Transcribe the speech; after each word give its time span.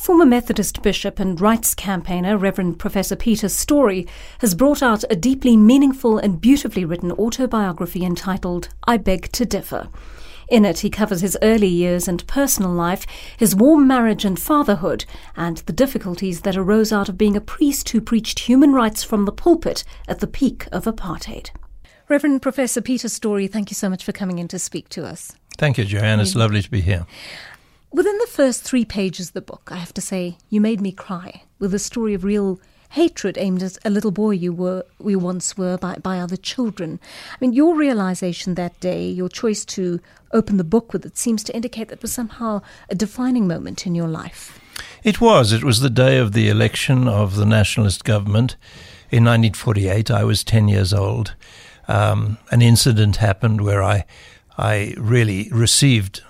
Former 0.00 0.24
Methodist 0.24 0.80
bishop 0.80 1.20
and 1.20 1.38
rights 1.38 1.74
campaigner 1.74 2.38
Reverend 2.38 2.78
Professor 2.78 3.14
Peter 3.14 3.50
Storey 3.50 4.06
has 4.38 4.54
brought 4.54 4.82
out 4.82 5.04
a 5.10 5.14
deeply 5.14 5.58
meaningful 5.58 6.16
and 6.16 6.40
beautifully 6.40 6.86
written 6.86 7.12
autobiography 7.12 8.02
entitled 8.02 8.70
I 8.84 8.96
Beg 8.96 9.30
to 9.32 9.44
Differ. 9.44 9.90
In 10.48 10.64
it, 10.64 10.78
he 10.78 10.88
covers 10.88 11.20
his 11.20 11.36
early 11.42 11.66
years 11.66 12.08
and 12.08 12.26
personal 12.26 12.70
life, 12.70 13.06
his 13.36 13.54
warm 13.54 13.86
marriage 13.86 14.24
and 14.24 14.40
fatherhood, 14.40 15.04
and 15.36 15.58
the 15.58 15.72
difficulties 15.74 16.40
that 16.40 16.56
arose 16.56 16.94
out 16.94 17.10
of 17.10 17.18
being 17.18 17.36
a 17.36 17.40
priest 17.42 17.90
who 17.90 18.00
preached 18.00 18.38
human 18.38 18.72
rights 18.72 19.04
from 19.04 19.26
the 19.26 19.32
pulpit 19.32 19.84
at 20.08 20.20
the 20.20 20.26
peak 20.26 20.66
of 20.72 20.84
apartheid. 20.84 21.50
Reverend 22.08 22.40
Professor 22.40 22.80
Peter 22.80 23.10
Storey, 23.10 23.46
thank 23.46 23.70
you 23.70 23.74
so 23.74 23.90
much 23.90 24.02
for 24.02 24.12
coming 24.12 24.38
in 24.38 24.48
to 24.48 24.58
speak 24.58 24.88
to 24.88 25.04
us. 25.04 25.34
Thank 25.58 25.76
you, 25.76 25.84
Joanne. 25.84 26.20
It's 26.20 26.34
lovely 26.34 26.62
to 26.62 26.70
be 26.70 26.80
here. 26.80 27.06
Within 27.92 28.16
the 28.18 28.26
first 28.28 28.62
three 28.62 28.84
pages 28.84 29.28
of 29.28 29.34
the 29.34 29.40
book, 29.40 29.68
I 29.72 29.76
have 29.76 29.92
to 29.94 30.00
say, 30.00 30.38
you 30.48 30.60
made 30.60 30.80
me 30.80 30.92
cry 30.92 31.42
with 31.58 31.74
a 31.74 31.78
story 31.80 32.14
of 32.14 32.22
real 32.22 32.60
hatred 32.90 33.36
aimed 33.36 33.64
at 33.64 33.78
a 33.84 33.90
little 33.90 34.12
boy 34.12 34.30
you 34.30 34.52
were 34.52 34.84
we 34.98 35.16
once 35.16 35.56
were 35.56 35.76
by, 35.76 35.96
by 35.96 36.20
other 36.20 36.36
children. 36.36 37.00
I 37.32 37.36
mean, 37.40 37.52
your 37.52 37.74
realization 37.74 38.54
that 38.54 38.78
day, 38.78 39.08
your 39.08 39.28
choice 39.28 39.64
to 39.66 39.98
open 40.32 40.56
the 40.56 40.64
book 40.64 40.92
with 40.92 41.04
it, 41.04 41.18
seems 41.18 41.42
to 41.44 41.54
indicate 41.54 41.88
that 41.88 42.00
was 42.00 42.12
somehow 42.12 42.62
a 42.88 42.94
defining 42.94 43.48
moment 43.48 43.86
in 43.86 43.96
your 43.96 44.08
life. 44.08 44.60
It 45.02 45.20
was. 45.20 45.52
It 45.52 45.64
was 45.64 45.80
the 45.80 45.90
day 45.90 46.18
of 46.18 46.32
the 46.32 46.48
election 46.48 47.08
of 47.08 47.34
the 47.34 47.46
nationalist 47.46 48.04
government 48.04 48.56
in 49.10 49.24
1948. 49.24 50.12
I 50.12 50.22
was 50.22 50.44
10 50.44 50.68
years 50.68 50.92
old. 50.92 51.34
Um, 51.88 52.38
an 52.52 52.62
incident 52.62 53.16
happened 53.16 53.62
where 53.62 53.82
I, 53.82 54.04
I 54.56 54.94
really 54.96 55.48
received 55.50 56.22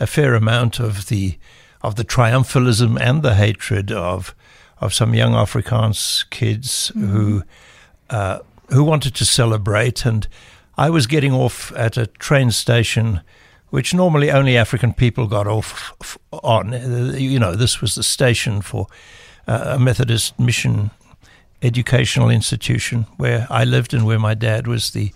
a 0.00 0.06
fair 0.06 0.34
amount 0.34 0.80
of 0.80 1.06
the 1.06 1.38
of 1.82 1.96
the 1.96 2.04
triumphalism 2.04 3.00
and 3.00 3.22
the 3.22 3.34
hatred 3.34 3.90
of 3.90 4.34
of 4.80 4.92
some 4.92 5.14
young 5.14 5.32
Afrikaans 5.32 6.28
kids 6.30 6.90
mm-hmm. 6.94 7.06
who 7.06 7.42
uh, 8.10 8.38
who 8.68 8.84
wanted 8.84 9.14
to 9.14 9.24
celebrate, 9.24 10.04
and 10.04 10.26
I 10.76 10.90
was 10.90 11.06
getting 11.06 11.32
off 11.32 11.72
at 11.76 11.96
a 11.96 12.06
train 12.06 12.50
station, 12.50 13.20
which 13.70 13.94
normally 13.94 14.30
only 14.30 14.56
African 14.56 14.92
people 14.92 15.26
got 15.26 15.46
off 15.46 15.92
on. 16.30 16.72
You 17.18 17.38
know, 17.38 17.54
this 17.54 17.80
was 17.80 17.94
the 17.94 18.02
station 18.02 18.62
for 18.62 18.86
uh, 19.46 19.74
a 19.76 19.78
Methodist 19.78 20.38
mission 20.38 20.90
educational 21.62 22.28
institution 22.28 23.06
where 23.16 23.46
I 23.48 23.64
lived 23.64 23.94
and 23.94 24.04
where 24.04 24.18
my 24.18 24.34
dad 24.34 24.66
was 24.66 24.90
the 24.90 25.12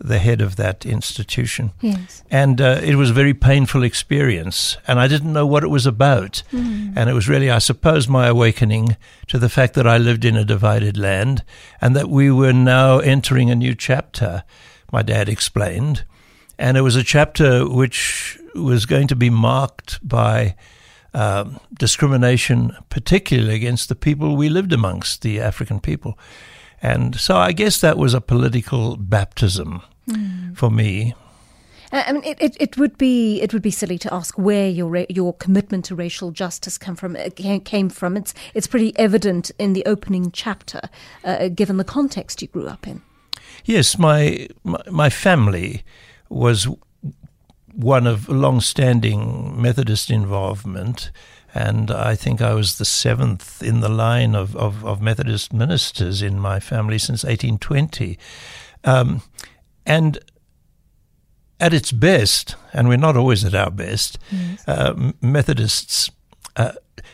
the 0.00 0.18
head 0.18 0.40
of 0.40 0.56
that 0.56 0.86
institution. 0.86 1.72
Yes. 1.80 2.24
And 2.30 2.60
uh, 2.60 2.80
it 2.82 2.96
was 2.96 3.10
a 3.10 3.14
very 3.14 3.34
painful 3.34 3.82
experience. 3.82 4.78
And 4.86 4.98
I 4.98 5.06
didn't 5.06 5.32
know 5.32 5.46
what 5.46 5.62
it 5.62 5.68
was 5.68 5.86
about. 5.86 6.42
Mm. 6.52 6.94
And 6.96 7.10
it 7.10 7.12
was 7.12 7.28
really, 7.28 7.50
I 7.50 7.58
suppose, 7.58 8.08
my 8.08 8.26
awakening 8.26 8.96
to 9.28 9.38
the 9.38 9.50
fact 9.50 9.74
that 9.74 9.86
I 9.86 9.98
lived 9.98 10.24
in 10.24 10.36
a 10.36 10.44
divided 10.44 10.96
land 10.96 11.44
and 11.80 11.94
that 11.94 12.08
we 12.08 12.30
were 12.30 12.54
now 12.54 12.98
entering 12.98 13.50
a 13.50 13.54
new 13.54 13.74
chapter, 13.74 14.42
my 14.90 15.02
dad 15.02 15.28
explained. 15.28 16.04
And 16.58 16.76
it 16.76 16.82
was 16.82 16.96
a 16.96 17.04
chapter 17.04 17.68
which 17.68 18.38
was 18.54 18.86
going 18.86 19.06
to 19.08 19.16
be 19.16 19.30
marked 19.30 20.06
by. 20.06 20.56
Um, 21.12 21.58
discrimination, 21.76 22.76
particularly 22.88 23.56
against 23.56 23.88
the 23.88 23.96
people 23.96 24.36
we 24.36 24.48
lived 24.48 24.72
amongst, 24.72 25.22
the 25.22 25.40
African 25.40 25.80
people. 25.80 26.16
And 26.82 27.18
so 27.18 27.36
I 27.36 27.52
guess 27.52 27.80
that 27.80 27.98
was 27.98 28.14
a 28.14 28.20
political 28.20 28.96
baptism 28.96 29.82
mm. 30.08 30.56
for 30.56 30.70
me. 30.70 31.14
Uh, 31.92 32.04
I 32.06 32.12
mean, 32.12 32.24
it, 32.24 32.40
it, 32.40 32.56
it, 32.60 32.78
would 32.78 32.96
be 32.98 33.40
it 33.42 33.52
would 33.52 33.62
be 33.62 33.70
silly 33.70 33.98
to 33.98 34.14
ask 34.14 34.38
where 34.38 34.68
your 34.68 35.04
your 35.08 35.34
commitment 35.34 35.84
to 35.86 35.96
racial 35.96 36.30
justice 36.30 36.78
come 36.78 36.96
from 36.96 37.16
came 37.64 37.88
from. 37.88 38.16
It's 38.16 38.32
it's 38.54 38.66
pretty 38.66 38.96
evident 38.96 39.50
in 39.58 39.72
the 39.72 39.84
opening 39.86 40.30
chapter, 40.30 40.80
uh, 41.24 41.48
given 41.48 41.76
the 41.78 41.84
context 41.84 42.42
you 42.42 42.48
grew 42.48 42.68
up 42.68 42.86
in. 42.86 43.02
Yes, 43.64 43.98
my 43.98 44.48
my, 44.62 44.80
my 44.90 45.10
family 45.10 45.82
was 46.28 46.68
one 47.74 48.06
of 48.06 48.28
long-standing 48.28 49.60
Methodist 49.60 50.10
involvement, 50.10 51.10
and 51.54 51.90
I 51.90 52.14
think 52.14 52.40
I 52.40 52.54
was 52.54 52.78
the 52.78 52.84
seventh 52.84 53.62
in 53.62 53.80
the 53.80 53.88
line 53.88 54.34
of, 54.34 54.54
of, 54.56 54.84
of 54.84 55.02
Methodist 55.02 55.52
ministers 55.52 56.22
in 56.22 56.38
my 56.38 56.60
family 56.60 56.98
since 56.98 57.24
1820. 57.24 58.18
Um, 58.84 59.22
and 59.84 60.18
at 61.58 61.74
its 61.74 61.92
best, 61.92 62.54
and 62.72 62.88
we're 62.88 62.96
not 62.96 63.16
always 63.16 63.44
at 63.44 63.54
our 63.54 63.70
best, 63.70 64.18
yes. 64.30 64.66
uh, 64.66 65.12
Methodists 65.20 66.10
uh, 66.56 66.72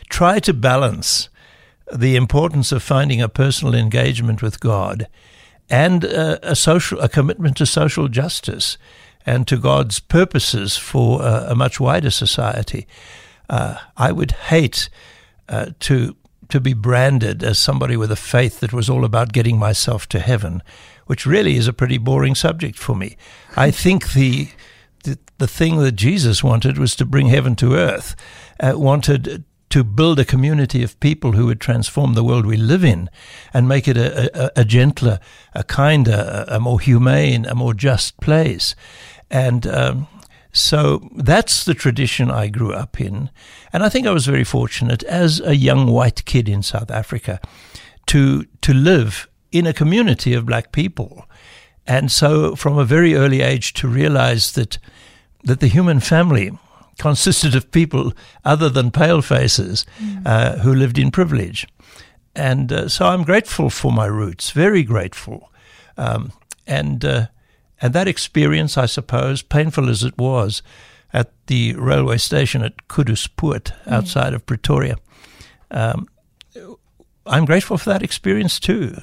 try 0.09 0.39
to 0.39 0.53
balance 0.53 1.29
the 1.93 2.15
importance 2.15 2.71
of 2.71 2.83
finding 2.83 3.21
a 3.21 3.29
personal 3.29 3.73
engagement 3.73 4.41
with 4.41 4.59
God 4.59 5.07
and 5.69 6.05
uh, 6.05 6.37
a 6.43 6.55
social 6.55 6.99
a 6.99 7.09
commitment 7.09 7.57
to 7.57 7.65
social 7.65 8.07
justice 8.07 8.77
and 9.25 9.47
to 9.47 9.57
God's 9.57 9.99
purposes 9.99 10.77
for 10.77 11.21
a 11.21 11.53
much 11.53 11.79
wider 11.79 12.09
society. 12.09 12.87
Uh, 13.49 13.77
I 13.95 14.11
would 14.11 14.31
hate 14.31 14.89
uh, 15.49 15.71
to 15.81 16.15
to 16.49 16.59
be 16.61 16.73
branded 16.73 17.43
as 17.43 17.59
somebody 17.59 17.97
with 17.97 18.11
a 18.11 18.15
faith 18.15 18.61
that 18.61 18.71
was 18.71 18.89
all 18.89 19.03
about 19.03 19.33
getting 19.33 19.59
myself 19.59 20.07
to 20.07 20.19
heaven, 20.19 20.63
which 21.05 21.25
really 21.25 21.57
is 21.57 21.67
a 21.67 21.73
pretty 21.73 21.97
boring 21.97 22.35
subject 22.35 22.77
for 22.77 22.95
me. 22.95 23.17
I 23.55 23.71
think 23.71 24.13
the 24.13 24.49
the, 25.03 25.17
the 25.37 25.47
thing 25.47 25.77
that 25.77 25.93
Jesus 25.93 26.43
wanted 26.43 26.77
was 26.77 26.95
to 26.95 27.05
bring 27.05 27.27
heaven 27.27 27.55
to 27.57 27.75
earth, 27.75 28.15
uh, 28.59 28.73
wanted 28.75 29.43
to 29.69 29.83
build 29.83 30.19
a 30.19 30.25
community 30.25 30.83
of 30.83 30.99
people 30.99 31.33
who 31.33 31.45
would 31.45 31.59
transform 31.59 32.13
the 32.13 32.23
world 32.23 32.45
we 32.45 32.57
live 32.57 32.83
in 32.83 33.09
and 33.53 33.67
make 33.67 33.87
it 33.87 33.97
a, 33.97 34.45
a, 34.45 34.61
a 34.61 34.65
gentler, 34.65 35.19
a 35.53 35.63
kinder, 35.63 36.45
a, 36.47 36.59
more 36.59 36.79
humane, 36.79 37.45
a 37.45 37.53
more 37.53 37.73
just 37.73 38.17
place. 38.21 38.75
And 39.29 39.67
um, 39.67 40.07
so 40.57 41.09
that's 41.15 41.63
the 41.65 41.73
tradition 41.73 42.31
I 42.31 42.47
grew 42.47 42.73
up 42.73 42.99
in. 42.99 43.29
And 43.71 43.83
I 43.83 43.89
think 43.89 44.07
I 44.07 44.11
was 44.11 44.25
very 44.25 44.43
fortunate 44.43 45.03
as 45.03 45.39
a 45.39 45.55
young 45.55 45.87
white 45.87 46.25
kid 46.25 46.49
in 46.49 46.63
South 46.63 46.89
Africa 46.89 47.39
to, 48.07 48.45
to 48.61 48.73
live 48.73 49.27
in 49.51 49.67
a 49.67 49.73
community 49.73 50.33
of 50.33 50.45
black 50.45 50.71
people. 50.71 51.25
And 51.85 52.11
so 52.11 52.55
from 52.55 52.77
a 52.77 52.85
very 52.85 53.15
early 53.15 53.41
age 53.41 53.73
to 53.73 53.87
realize 53.87 54.53
that, 54.53 54.77
that 55.43 55.59
the 55.59 55.67
human 55.67 55.99
family 55.99 56.51
consisted 56.97 57.55
of 57.55 57.71
people 57.71 58.13
other 58.43 58.69
than 58.69 58.91
pale 58.91 59.21
faces 59.21 59.85
mm. 59.99 60.23
uh, 60.25 60.57
who 60.57 60.73
lived 60.73 60.97
in 60.97 61.11
privilege. 61.11 61.67
And 62.35 62.71
uh, 62.71 62.89
so 62.89 63.05
I'm 63.07 63.23
grateful 63.23 63.69
for 63.69 63.91
my 63.91 64.05
roots, 64.05 64.51
very 64.51 64.83
grateful. 64.83 65.51
Um, 65.97 66.31
and 66.65 67.05
uh, 67.05 67.27
and 67.81 67.93
that 67.93 68.07
experience, 68.07 68.77
I 68.77 68.85
suppose, 68.85 69.41
painful 69.41 69.89
as 69.89 70.03
it 70.03 70.17
was, 70.17 70.61
at 71.13 71.31
the 71.47 71.73
railway 71.75 72.17
station 72.17 72.61
at 72.63 72.87
Koedoespoort 72.87 73.71
mm. 73.85 73.91
outside 73.91 74.33
mm. 74.33 74.35
of 74.35 74.45
Pretoria, 74.45 74.97
um, 75.71 76.07
I'm 77.25 77.45
grateful 77.45 77.77
for 77.77 77.89
that 77.89 78.03
experience 78.03 78.59
too. 78.59 78.95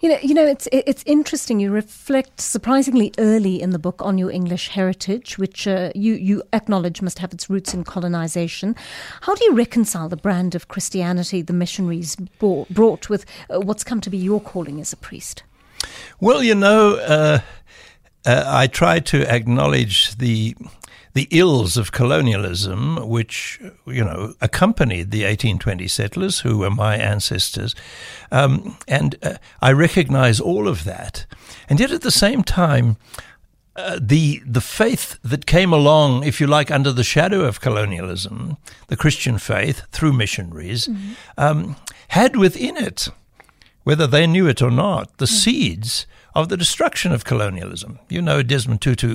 You 0.00 0.08
know, 0.08 0.18
you 0.20 0.34
know, 0.34 0.44
it's 0.44 0.66
it's 0.72 1.04
interesting. 1.06 1.60
You 1.60 1.70
reflect 1.70 2.40
surprisingly 2.40 3.12
early 3.18 3.62
in 3.62 3.70
the 3.70 3.78
book 3.78 4.02
on 4.02 4.18
your 4.18 4.32
English 4.32 4.66
heritage, 4.68 5.38
which 5.38 5.68
uh, 5.68 5.92
you 5.94 6.14
you 6.14 6.42
acknowledge 6.52 7.00
must 7.00 7.20
have 7.20 7.32
its 7.32 7.48
roots 7.48 7.72
in 7.72 7.84
colonization. 7.84 8.74
How 9.20 9.36
do 9.36 9.44
you 9.44 9.54
reconcile 9.54 10.08
the 10.08 10.16
brand 10.16 10.56
of 10.56 10.66
Christianity 10.66 11.40
the 11.40 11.52
missionaries 11.52 12.16
brought 12.40 13.08
with 13.08 13.24
uh, 13.48 13.60
what's 13.60 13.84
come 13.84 14.00
to 14.00 14.10
be 14.10 14.18
your 14.18 14.40
calling 14.40 14.80
as 14.80 14.92
a 14.92 14.96
priest? 14.96 15.44
Well, 16.20 16.42
you 16.42 16.54
know, 16.54 16.96
uh, 16.96 17.40
uh, 18.24 18.44
I 18.46 18.66
try 18.66 19.00
to 19.00 19.22
acknowledge 19.32 20.16
the 20.16 20.56
the 21.14 21.28
ills 21.30 21.76
of 21.76 21.92
colonialism, 21.92 22.96
which 23.08 23.60
you 23.86 24.04
know 24.04 24.34
accompanied 24.40 25.10
the 25.10 25.24
1820 25.24 25.88
settlers, 25.88 26.40
who 26.40 26.58
were 26.58 26.70
my 26.70 26.96
ancestors, 26.96 27.74
um, 28.30 28.78
and 28.88 29.16
uh, 29.22 29.34
I 29.60 29.72
recognize 29.72 30.40
all 30.40 30.68
of 30.68 30.84
that, 30.84 31.26
and 31.68 31.80
yet 31.80 31.90
at 31.90 32.02
the 32.02 32.10
same 32.10 32.42
time. 32.42 32.96
Uh, 33.74 33.98
the 33.98 34.42
the 34.44 34.60
faith 34.60 35.18
that 35.22 35.46
came 35.46 35.72
along, 35.72 36.24
if 36.24 36.42
you 36.42 36.46
like, 36.46 36.70
under 36.70 36.92
the 36.92 37.02
shadow 37.02 37.40
of 37.46 37.62
colonialism, 37.62 38.58
the 38.88 38.98
Christian 38.98 39.38
faith 39.38 39.80
through 39.90 40.12
missionaries, 40.12 40.88
mm-hmm. 40.88 41.12
um, 41.38 41.76
had 42.08 42.36
within 42.36 42.76
it 42.76 43.08
whether 43.84 44.06
they 44.06 44.26
knew 44.26 44.46
it 44.46 44.62
or 44.62 44.70
not, 44.70 45.16
the 45.18 45.26
mm. 45.26 45.28
seeds 45.28 46.06
of 46.34 46.48
the 46.48 46.56
destruction 46.56 47.12
of 47.12 47.24
colonialism. 47.24 47.98
You 48.08 48.22
know, 48.22 48.42
Desmond 48.42 48.80
Tutu 48.80 49.14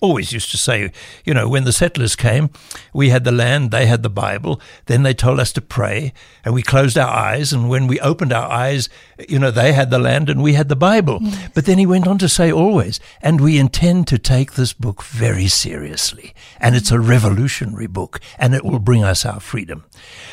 always 0.00 0.32
used 0.32 0.50
to 0.50 0.56
say, 0.56 0.92
you 1.24 1.34
know, 1.34 1.48
when 1.48 1.64
the 1.64 1.72
settlers 1.72 2.16
came, 2.16 2.50
we 2.92 3.10
had 3.10 3.24
the 3.24 3.32
land, 3.32 3.70
they 3.70 3.86
had 3.86 4.02
the 4.02 4.10
Bible. 4.10 4.60
Then 4.86 5.02
they 5.02 5.14
told 5.14 5.40
us 5.40 5.52
to 5.52 5.60
pray, 5.60 6.12
and 6.44 6.54
we 6.54 6.62
closed 6.62 6.96
our 6.96 7.10
eyes. 7.10 7.52
And 7.52 7.68
when 7.68 7.86
we 7.86 8.00
opened 8.00 8.32
our 8.32 8.50
eyes, 8.50 8.88
you 9.28 9.38
know, 9.38 9.50
they 9.50 9.72
had 9.72 9.90
the 9.90 9.98
land 9.98 10.30
and 10.30 10.42
we 10.42 10.54
had 10.54 10.68
the 10.68 10.76
Bible. 10.76 11.18
Yes. 11.20 11.50
But 11.54 11.66
then 11.66 11.78
he 11.78 11.86
went 11.86 12.06
on 12.06 12.18
to 12.18 12.28
say 12.28 12.50
always, 12.50 13.00
and 13.20 13.40
we 13.40 13.58
intend 13.58 14.06
to 14.08 14.18
take 14.18 14.52
this 14.52 14.72
book 14.72 15.02
very 15.02 15.48
seriously. 15.48 16.34
And 16.60 16.74
it's 16.74 16.90
a 16.90 17.00
revolutionary 17.00 17.86
book, 17.86 18.20
and 18.38 18.54
it 18.54 18.64
will 18.64 18.78
bring 18.78 19.04
us 19.04 19.24
our 19.24 19.40
freedom. 19.40 19.84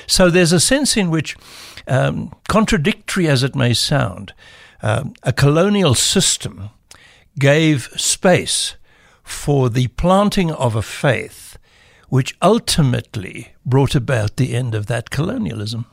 So 0.08 0.30
there's 0.30 0.54
a 0.54 0.60
sense 0.60 0.96
in 0.96 1.10
which, 1.10 1.36
um, 1.88 2.34
contradictory 2.48 3.28
as 3.28 3.44
it 3.44 3.56
may 3.56 3.74
sound, 3.74 4.34
um, 4.82 5.14
a 5.24 5.34
colonial 5.34 5.96
system 5.96 6.70
gave 7.38 7.90
space 7.96 8.76
for 9.24 9.70
the 9.70 9.88
planting 9.88 10.52
of 10.52 10.76
a 10.76 10.82
faith 10.82 11.58
which 12.10 12.36
ultimately 12.42 13.54
brought 13.66 13.96
about 13.96 14.36
the 14.36 14.54
end 14.54 14.76
of 14.76 14.88
that 14.88 15.10
colonialism. 15.10 15.86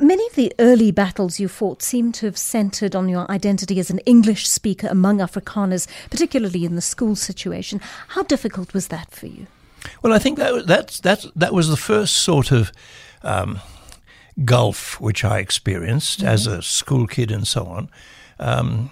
Many 0.00 0.26
of 0.26 0.34
the 0.34 0.52
early 0.58 0.92
battles 0.92 1.40
you 1.40 1.48
fought 1.48 1.82
seem 1.82 2.12
to 2.12 2.26
have 2.26 2.38
centered 2.38 2.94
on 2.94 3.08
your 3.08 3.30
identity 3.30 3.78
as 3.78 3.90
an 3.90 3.98
English 4.00 4.48
speaker 4.48 4.86
among 4.88 5.18
Afrikaners, 5.18 5.86
particularly 6.08 6.64
in 6.64 6.74
the 6.74 6.80
school 6.80 7.16
situation. 7.16 7.80
How 8.08 8.22
difficult 8.22 8.72
was 8.72 8.88
that 8.88 9.10
for 9.10 9.26
you? 9.26 9.46
Well, 10.02 10.12
I 10.12 10.18
think 10.18 10.38
that 10.38 10.66
that 10.66 11.00
that 11.02 11.26
that 11.36 11.52
was 11.52 11.68
the 11.68 11.76
first 11.76 12.14
sort 12.14 12.50
of 12.50 12.72
um, 13.22 13.60
gulf 14.44 15.00
which 15.00 15.24
I 15.24 15.38
experienced 15.38 16.20
mm-hmm. 16.20 16.28
as 16.28 16.46
a 16.46 16.62
school 16.62 17.06
kid 17.06 17.30
and 17.30 17.46
so 17.46 17.66
on. 17.66 17.88
Um, 18.38 18.90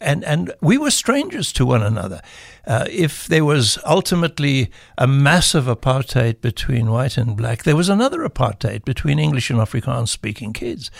and 0.00 0.24
and 0.24 0.52
we 0.60 0.76
were 0.76 0.90
strangers 0.90 1.52
to 1.52 1.64
one 1.64 1.82
another. 1.82 2.20
Uh, 2.66 2.86
if 2.90 3.26
there 3.26 3.44
was 3.44 3.78
ultimately 3.84 4.70
a 4.98 5.06
massive 5.06 5.64
apartheid 5.64 6.40
between 6.40 6.90
white 6.90 7.16
and 7.16 7.36
black, 7.36 7.62
there 7.62 7.76
was 7.76 7.88
another 7.88 8.20
apartheid 8.28 8.84
between 8.84 9.18
English 9.18 9.50
and 9.50 9.60
Afrikaans 9.60 10.08
speaking 10.08 10.52
kids, 10.52 10.90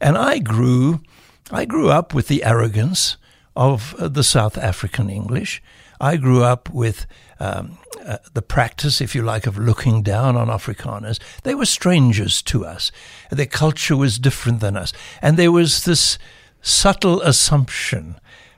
and 0.00 0.16
I 0.16 0.38
grew, 0.38 1.02
I 1.50 1.64
grew 1.64 1.90
up 1.90 2.14
with 2.14 2.28
the 2.28 2.44
arrogance 2.44 3.16
of 3.56 3.94
uh, 3.98 4.08
the 4.08 4.24
South 4.24 4.56
African 4.58 5.10
English. 5.10 5.62
I 6.00 6.16
grew 6.16 6.42
up 6.42 6.70
with 6.70 7.06
um, 7.40 7.78
uh, 8.04 8.18
the 8.32 8.42
practice, 8.42 9.00
if 9.00 9.14
you 9.14 9.22
like, 9.22 9.46
of 9.46 9.58
looking 9.58 10.02
down 10.02 10.36
on 10.36 10.48
Afrikaners. 10.48 11.18
They 11.42 11.54
were 11.54 11.66
strangers 11.66 12.42
to 12.42 12.64
us. 12.64 12.92
Their 13.30 13.46
culture 13.46 13.96
was 13.96 14.18
different 14.18 14.60
than 14.60 14.76
us. 14.76 14.92
And 15.22 15.36
there 15.36 15.52
was 15.52 15.84
this 15.84 16.18
subtle 16.60 17.20
assumption 17.22 18.16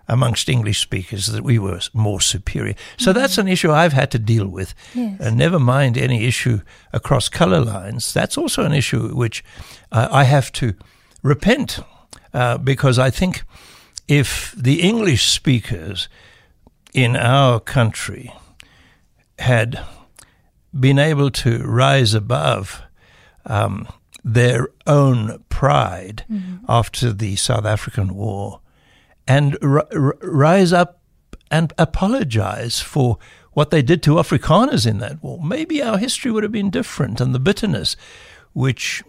amongst 0.09 0.49
English 0.49 0.81
speakers 0.81 1.27
that 1.27 1.43
we 1.43 1.59
were 1.59 1.81
more 1.93 2.21
superior. 2.21 2.75
So 2.97 3.11
mm-hmm. 3.11 3.19
that's 3.19 3.39
an 3.39 3.49
issue 3.49 3.73
I've 3.73 3.93
had 3.93 4.11
to 4.13 4.19
deal 4.19 4.47
with. 4.47 4.75
Yes. 4.95 5.21
And 5.21 5.37
never 5.37 5.59
mind 5.59 5.99
any 5.99 6.25
issue 6.25 6.61
across 6.93 7.29
color 7.29 7.61
lines. 7.61 8.13
That's 8.13 8.39
also 8.39 8.63
an 8.65 8.73
issue 8.73 9.15
which 9.15 9.45
uh, 9.91 10.09
I 10.11 10.25
have 10.25 10.53
to 10.53 10.75
repent 11.23 11.81
uh, 12.33 12.59
because 12.59 12.99
I 12.99 13.11
think 13.11 13.43
if 14.07 14.55
the 14.57 14.81
English 14.81 15.29
speakers 15.29 16.09
in 16.95 17.17
our 17.17 17.61
country 17.61 18.33
had 19.39 19.81
been 20.79 20.99
able 20.99 21.31
to 21.31 21.59
rise 21.65 22.15
above 22.15 22.83
um, 23.45 23.89
their 24.25 24.69
own 24.87 25.43
pride 25.49 26.25
mm-hmm. 26.31 26.65
after 26.69 27.13
the 27.13 27.37
South 27.37 27.65
African 27.65 28.15
War 28.15 28.61
and 29.27 29.57
r- 29.63 29.87
r- 29.93 30.17
rise 30.21 30.73
up 30.73 31.01
and 31.51 31.73
apologize 31.79 32.81
for 32.81 33.19
what 33.53 33.71
they 33.71 33.83
did 33.83 34.03
to 34.03 34.17
Afrikaners 34.17 34.87
in 34.87 34.99
that 34.99 35.23
war. 35.23 35.43
Maybe 35.43 35.83
our 35.83 35.97
history 35.97 36.31
would 36.31 36.43
have 36.43 36.53
been 36.53 36.71
different, 36.71 37.21
and 37.21 37.35
the 37.35 37.41
bitterness 37.41 37.97
which 38.53 39.03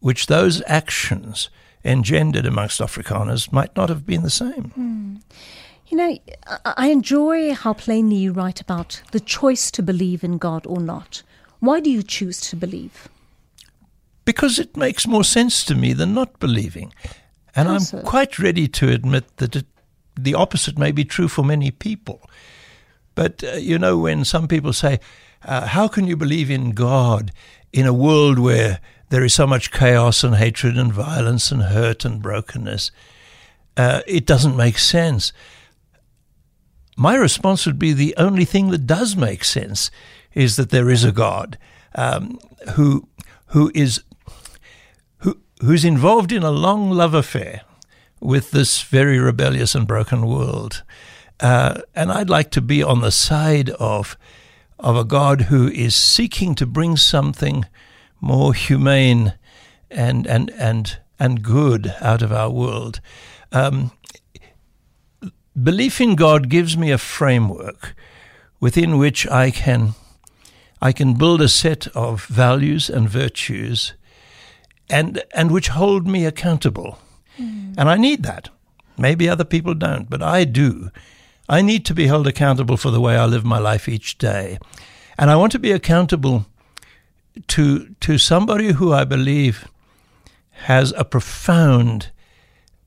which 0.00 0.26
those 0.26 0.62
actions 0.66 1.50
engendered 1.84 2.46
amongst 2.46 2.80
Afrikaners 2.80 3.52
might 3.52 3.74
not 3.76 3.88
have 3.88 4.06
been 4.06 4.22
the 4.22 4.30
same. 4.30 4.72
Mm. 4.78 5.22
You 5.88 5.96
know, 5.96 6.18
I 6.64 6.88
enjoy 6.88 7.54
how 7.54 7.72
plainly 7.72 8.16
you 8.16 8.32
write 8.32 8.60
about 8.60 9.02
the 9.12 9.20
choice 9.20 9.70
to 9.70 9.82
believe 9.82 10.24
in 10.24 10.38
God 10.38 10.66
or 10.66 10.80
not. 10.80 11.22
Why 11.60 11.80
do 11.80 11.90
you 11.90 12.02
choose 12.02 12.40
to 12.42 12.56
believe? 12.56 13.08
Because 14.24 14.58
it 14.58 14.76
makes 14.76 15.06
more 15.06 15.22
sense 15.22 15.64
to 15.64 15.76
me 15.76 15.92
than 15.92 16.12
not 16.12 16.40
believing. 16.40 16.92
And 17.54 17.68
I'm 17.68 18.02
quite 18.02 18.38
ready 18.38 18.66
to 18.68 18.90
admit 18.90 19.36
that 19.36 19.54
it, 19.54 19.66
the 20.16 20.34
opposite 20.34 20.76
may 20.76 20.90
be 20.90 21.04
true 21.04 21.28
for 21.28 21.44
many 21.44 21.70
people. 21.70 22.20
But, 23.14 23.44
uh, 23.44 23.52
you 23.52 23.78
know, 23.78 23.96
when 23.96 24.24
some 24.24 24.48
people 24.48 24.72
say, 24.72 24.98
uh, 25.44 25.68
How 25.68 25.86
can 25.86 26.06
you 26.06 26.16
believe 26.16 26.50
in 26.50 26.72
God 26.72 27.30
in 27.72 27.86
a 27.86 27.94
world 27.94 28.40
where 28.40 28.80
there 29.10 29.24
is 29.24 29.34
so 29.34 29.46
much 29.46 29.70
chaos 29.70 30.24
and 30.24 30.34
hatred 30.34 30.76
and 30.76 30.92
violence 30.92 31.52
and 31.52 31.62
hurt 31.62 32.04
and 32.04 32.20
brokenness? 32.20 32.90
Uh, 33.76 34.02
it 34.06 34.26
doesn't 34.26 34.56
make 34.56 34.78
sense 34.78 35.32
my 36.96 37.14
response 37.14 37.66
would 37.66 37.78
be 37.78 37.92
the 37.92 38.14
only 38.16 38.44
thing 38.44 38.70
that 38.70 38.86
does 38.86 39.16
make 39.16 39.44
sense 39.44 39.90
is 40.32 40.56
that 40.56 40.70
there 40.70 40.90
is 40.90 41.04
a 41.04 41.12
God 41.12 41.58
um, 41.94 42.38
who 42.74 43.06
who 43.48 43.70
is 43.74 44.02
who 45.18 45.38
who's 45.60 45.84
involved 45.84 46.32
in 46.32 46.42
a 46.42 46.50
long 46.50 46.90
love 46.90 47.14
affair 47.14 47.62
with 48.20 48.50
this 48.50 48.82
very 48.82 49.18
rebellious 49.18 49.74
and 49.74 49.86
broken 49.86 50.26
world, 50.26 50.82
uh, 51.40 51.82
and 51.94 52.10
I'd 52.10 52.30
like 52.30 52.50
to 52.52 52.60
be 52.60 52.82
on 52.82 53.02
the 53.02 53.10
side 53.10 53.70
of 53.70 54.16
of 54.78 54.96
a 54.96 55.04
God 55.04 55.42
who 55.42 55.68
is 55.68 55.94
seeking 55.94 56.54
to 56.56 56.66
bring 56.66 56.96
something 56.96 57.64
more 58.20 58.54
humane 58.54 59.34
and 59.90 60.26
and 60.26 60.50
and 60.50 60.98
and 61.18 61.42
good 61.42 61.94
out 62.00 62.22
of 62.22 62.32
our 62.32 62.50
world. 62.50 63.00
Um, 63.52 63.92
belief 65.60 66.00
in 66.00 66.14
God 66.14 66.48
gives 66.48 66.76
me 66.76 66.90
a 66.90 66.98
framework 66.98 67.94
within 68.60 68.98
which 68.98 69.26
I 69.28 69.50
can 69.50 69.94
I 70.80 70.92
can 70.92 71.14
build 71.14 71.40
a 71.40 71.48
set 71.48 71.86
of 71.88 72.26
values 72.26 72.90
and 72.90 73.08
virtues 73.08 73.94
and 74.90 75.22
and 75.34 75.50
which 75.50 75.68
hold 75.68 76.06
me 76.06 76.24
accountable. 76.26 76.98
Mm. 77.38 77.74
And 77.78 77.88
I 77.88 77.96
need 77.96 78.22
that. 78.22 78.50
Maybe 78.98 79.28
other 79.28 79.44
people 79.44 79.74
don't, 79.74 80.08
but 80.08 80.22
I 80.22 80.44
do. 80.44 80.90
I 81.48 81.62
need 81.62 81.84
to 81.86 81.94
be 81.94 82.06
held 82.06 82.26
accountable 82.26 82.76
for 82.76 82.90
the 82.90 83.00
way 83.00 83.16
I 83.16 83.26
live 83.26 83.44
my 83.44 83.58
life 83.58 83.88
each 83.88 84.18
day. 84.18 84.58
And 85.18 85.30
I 85.30 85.36
want 85.36 85.52
to 85.52 85.58
be 85.58 85.72
accountable 85.72 86.46
to 87.48 87.94
to 88.00 88.18
somebody 88.18 88.72
who 88.72 88.92
I 88.92 89.04
believe 89.04 89.68
has 90.64 90.92
a 90.96 91.04
profound 91.04 92.10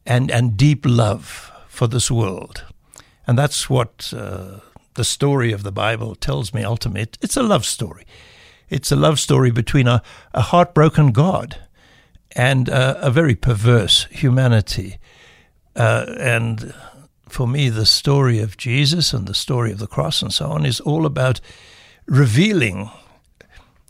and 0.06 0.32
and 0.32 0.58
deep 0.58 0.86
love 0.86 1.52
for 1.80 1.88
this 1.88 2.12
world. 2.12 2.66
And 3.26 3.40
that's 3.40 3.70
what 3.70 4.14
uh, 4.14 4.60
the 4.96 5.06
story 5.06 5.54
of 5.54 5.64
the 5.64 5.72
Bible 5.72 6.14
tells 6.14 6.54
me 6.54 6.62
ultimately. 6.62 7.18
It's 7.22 7.38
a 7.38 7.42
love 7.42 7.64
story. 7.64 8.06
It's 8.70 8.92
a 8.92 8.98
love 8.98 9.18
story 9.18 9.50
between 9.50 9.88
a, 9.88 10.04
a 10.34 10.42
heartbroken 10.42 11.14
God 11.14 11.56
and 12.36 12.70
uh, 12.70 12.96
a 12.98 13.10
very 13.10 13.34
perverse 13.34 14.08
humanity. 14.12 14.98
Uh, 15.74 16.06
and 16.20 16.74
for 17.30 17.48
me, 17.48 17.70
the 17.70 17.86
story 17.86 18.40
of 18.40 18.58
Jesus 18.58 19.14
and 19.14 19.26
the 19.26 19.34
story 19.34 19.72
of 19.72 19.80
the 19.80 19.88
cross 19.88 20.22
and 20.22 20.34
so 20.34 20.48
on 20.50 20.66
is 20.66 20.82
all 20.82 21.06
about 21.06 21.40
revealing 22.08 22.90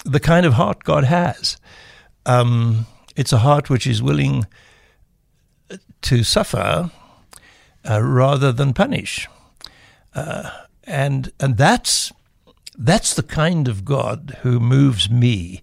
the 0.06 0.20
kind 0.20 0.46
of 0.46 0.54
heart 0.54 0.84
God 0.84 1.06
has. 1.06 1.58
Um, 2.28 2.86
it's 3.16 3.34
a 3.34 3.40
heart 3.40 3.68
which 3.72 3.88
is 3.88 4.00
willing 4.00 4.46
to 6.04 6.24
suffer 6.24 6.92
uh, 7.88 8.02
rather 8.02 8.52
than 8.52 8.74
punish. 8.74 9.28
Uh, 10.14 10.50
and 10.84 11.32
and 11.40 11.58
that's 11.58 12.12
that's 12.78 13.14
the 13.14 13.24
kind 13.24 13.68
of 13.68 13.86
God 13.86 14.38
who 14.42 14.60
moves 14.60 15.10
me 15.10 15.62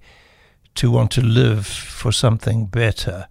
to 0.75 0.91
want 0.91 1.11
to 1.13 1.23
live 1.23 1.67
for 1.67 2.13
something 2.13 2.67
better. 2.67 3.27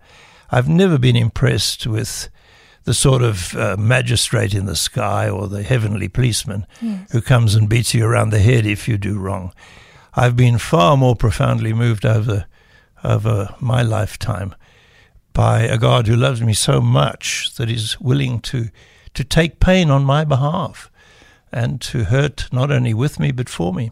I've 0.49 0.67
never 0.67 0.97
been 0.97 1.15
impressed 1.15 1.85
with 1.85 2.29
the 2.83 2.93
sort 2.93 3.21
of 3.21 3.55
uh, 3.55 3.75
magistrate 3.77 4.53
in 4.53 4.65
the 4.65 4.75
sky 4.75 5.29
or 5.29 5.47
the 5.47 5.63
heavenly 5.63 6.07
policeman 6.07 6.65
yes. 6.81 7.11
who 7.11 7.21
comes 7.21 7.55
and 7.55 7.69
beats 7.69 7.93
you 7.93 8.05
around 8.05 8.29
the 8.29 8.39
head 8.39 8.65
if 8.65 8.87
you 8.87 8.97
do 8.97 9.17
wrong. 9.17 9.53
I've 10.13 10.35
been 10.35 10.57
far 10.57 10.95
more 10.95 11.15
profoundly 11.15 11.73
moved 11.73 12.05
over 12.05 12.45
over 13.03 13.53
my 13.59 13.83
lifetime 13.83 14.55
by 15.35 15.63
a 15.63 15.77
God 15.77 16.07
who 16.07 16.15
loves 16.15 16.41
me 16.41 16.53
so 16.53 16.79
much 16.81 17.53
that 17.57 17.67
he's 17.67 17.99
willing 17.99 18.39
to, 18.39 18.69
to 19.13 19.23
take 19.23 19.59
pain 19.59 19.91
on 19.91 20.03
my 20.05 20.23
behalf 20.23 20.89
and 21.51 21.81
to 21.81 22.05
hurt 22.05 22.47
not 22.51 22.71
only 22.71 22.93
with 22.93 23.19
me 23.19 23.31
but 23.31 23.49
for 23.49 23.73
me. 23.73 23.91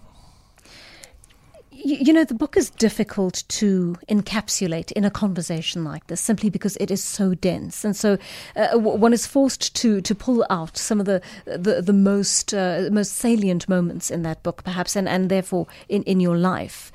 You 1.85 2.13
know, 2.13 2.23
the 2.23 2.33
book 2.33 2.55
is 2.55 2.69
difficult 2.69 3.43
to 3.49 3.97
encapsulate 4.07 4.93
in 4.93 5.03
a 5.03 5.11
conversation 5.11 5.83
like 5.83 6.07
this 6.07 6.21
simply 6.21 6.49
because 6.49 6.77
it 6.77 6.89
is 6.89 7.03
so 7.03 7.35
dense. 7.35 7.83
And 7.83 7.93
so 7.93 8.17
uh, 8.55 8.77
one 8.77 9.11
is 9.11 9.27
forced 9.27 9.75
to, 9.75 9.99
to 9.99 10.15
pull 10.15 10.45
out 10.49 10.77
some 10.77 11.01
of 11.01 11.05
the, 11.05 11.21
the, 11.43 11.81
the 11.81 11.91
most, 11.91 12.53
uh, 12.53 12.87
most 12.89 13.11
salient 13.11 13.67
moments 13.67 14.09
in 14.09 14.23
that 14.23 14.43
book, 14.43 14.63
perhaps, 14.63 14.95
and, 14.95 15.09
and 15.09 15.27
therefore 15.27 15.67
in, 15.89 16.03
in 16.03 16.21
your 16.21 16.37
life. 16.37 16.89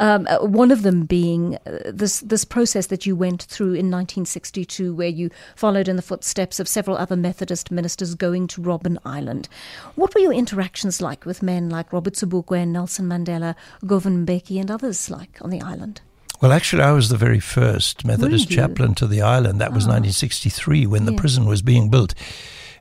Um, 0.00 0.26
uh, 0.28 0.38
one 0.38 0.70
of 0.70 0.82
them 0.82 1.04
being 1.04 1.56
uh, 1.66 1.78
this 1.92 2.20
this 2.20 2.44
process 2.44 2.86
that 2.86 3.04
you 3.04 3.14
went 3.14 3.42
through 3.42 3.74
in 3.74 3.90
1962, 3.90 4.94
where 4.94 5.08
you 5.08 5.30
followed 5.54 5.88
in 5.88 5.96
the 5.96 6.02
footsteps 6.02 6.58
of 6.58 6.66
several 6.66 6.96
other 6.96 7.16
Methodist 7.16 7.70
ministers 7.70 8.14
going 8.14 8.46
to 8.48 8.62
Robben 8.62 8.96
Island. 9.04 9.48
What 9.96 10.14
were 10.14 10.22
your 10.22 10.32
interactions 10.32 11.02
like 11.02 11.26
with 11.26 11.42
men 11.42 11.68
like 11.68 11.92
Robert 11.92 12.14
Sobukwe 12.14 12.62
and 12.62 12.72
Nelson 12.72 13.06
Mandela, 13.06 13.54
Govan 13.86 14.26
Mbeki, 14.26 14.58
and 14.58 14.70
others 14.70 15.10
like 15.10 15.38
on 15.42 15.50
the 15.50 15.60
island? 15.60 16.00
Well, 16.40 16.52
actually, 16.52 16.82
I 16.82 16.92
was 16.92 17.10
the 17.10 17.18
very 17.18 17.40
first 17.40 18.02
Methodist 18.02 18.48
chaplain 18.50 18.94
to 18.94 19.06
the 19.06 19.20
island. 19.20 19.60
That 19.60 19.74
was 19.74 19.84
oh. 19.84 19.92
1963 19.92 20.86
when 20.86 21.04
the 21.04 21.12
prison 21.12 21.44
was 21.44 21.60
being 21.60 21.90
built. 21.90 22.14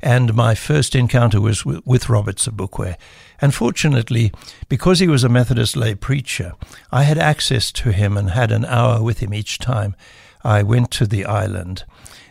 And 0.02 0.34
my 0.34 0.56
first 0.56 0.96
encounter 0.96 1.42
was 1.42 1.66
with, 1.66 1.86
with 1.86 2.08
Robert 2.08 2.38
Sobukwe. 2.38 2.96
And 3.42 3.54
fortunately, 3.54 4.32
because 4.68 5.00
he 5.00 5.08
was 5.08 5.24
a 5.24 5.30
Methodist 5.30 5.76
lay 5.76 5.96
preacher, 5.96 6.54
I 6.92 7.04
had 7.04 7.18
access 7.18 7.72
to 7.74 7.92
him 7.92 8.18
and 8.18 8.32
had 8.32 8.52
an 8.52 8.66
hour 8.66 9.02
with 9.02 9.20
him 9.20 9.34
each 9.34 9.60
time 9.60 9.96
I 10.44 10.64
went 10.64 10.92
to 10.92 11.06
the 11.06 11.26
island. 11.26 11.84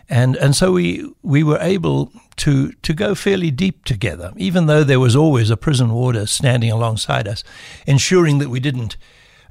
And, 0.08 0.36
and 0.36 0.56
so 0.56 0.72
we, 0.72 1.10
we 1.22 1.42
were 1.42 1.58
able 1.60 2.12
to, 2.36 2.72
to 2.72 2.94
go 2.94 3.14
fairly 3.14 3.50
deep 3.50 3.84
together, 3.84 4.32
even 4.36 4.66
though 4.66 4.82
there 4.82 5.00
was 5.00 5.14
always 5.14 5.50
a 5.50 5.56
prison 5.56 5.92
warder 5.92 6.26
standing 6.26 6.70
alongside 6.70 7.28
us, 7.28 7.44
ensuring 7.86 8.38
that 8.38 8.48
we 8.48 8.60
didn't 8.60 8.96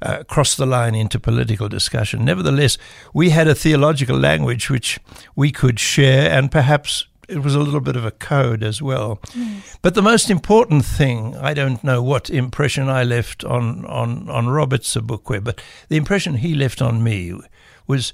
uh, 0.02 0.24
cross 0.24 0.56
the 0.56 0.66
line 0.66 0.94
into 0.94 1.20
political 1.20 1.68
discussion. 1.68 2.24
Nevertheless, 2.24 2.78
we 3.12 3.30
had 3.30 3.48
a 3.48 3.54
theological 3.54 4.18
language 4.18 4.70
which 4.70 4.98
we 5.36 5.52
could 5.52 5.78
share 5.78 6.30
and 6.30 6.50
perhaps 6.50 7.06
it 7.28 7.42
was 7.42 7.54
a 7.54 7.60
little 7.60 7.80
bit 7.80 7.96
of 7.96 8.04
a 8.04 8.10
code 8.10 8.62
as 8.62 8.80
well. 8.80 9.20
Yes. 9.34 9.78
But 9.82 9.94
the 9.94 10.02
most 10.02 10.30
important 10.30 10.84
thing, 10.84 11.36
I 11.36 11.54
don't 11.54 11.84
know 11.84 12.02
what 12.02 12.30
impression 12.30 12.88
I 12.88 13.04
left 13.04 13.44
on, 13.44 13.84
on, 13.86 14.28
on 14.30 14.48
Robert 14.48 14.82
Sobukwe, 14.82 15.44
but 15.44 15.60
the 15.88 15.96
impression 15.96 16.34
he 16.34 16.54
left 16.54 16.80
on 16.80 17.02
me 17.02 17.38
was, 17.86 18.12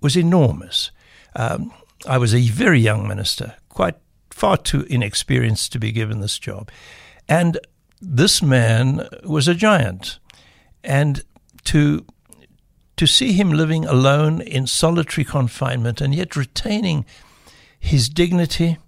was 0.00 0.16
enormous. 0.16 0.90
Um, 1.34 1.72
I 2.06 2.18
was 2.18 2.34
a 2.34 2.40
very 2.40 2.80
young 2.80 3.08
minister, 3.08 3.54
quite 3.68 3.96
far 4.30 4.56
too 4.56 4.82
inexperienced 4.90 5.72
to 5.72 5.78
be 5.78 5.92
given 5.92 6.20
this 6.20 6.38
job. 6.38 6.70
And 7.28 7.58
this 8.00 8.42
man 8.42 9.08
was 9.24 9.48
a 9.48 9.54
giant. 9.54 10.18
And 10.82 11.22
to 11.64 12.04
to 12.96 13.06
see 13.06 13.32
him 13.32 13.50
living 13.50 13.86
alone 13.86 14.42
in 14.42 14.66
solitary 14.66 15.24
confinement 15.24 16.02
and 16.02 16.14
yet 16.14 16.36
retaining 16.36 17.06
his 17.80 18.08
dignity, 18.08 18.78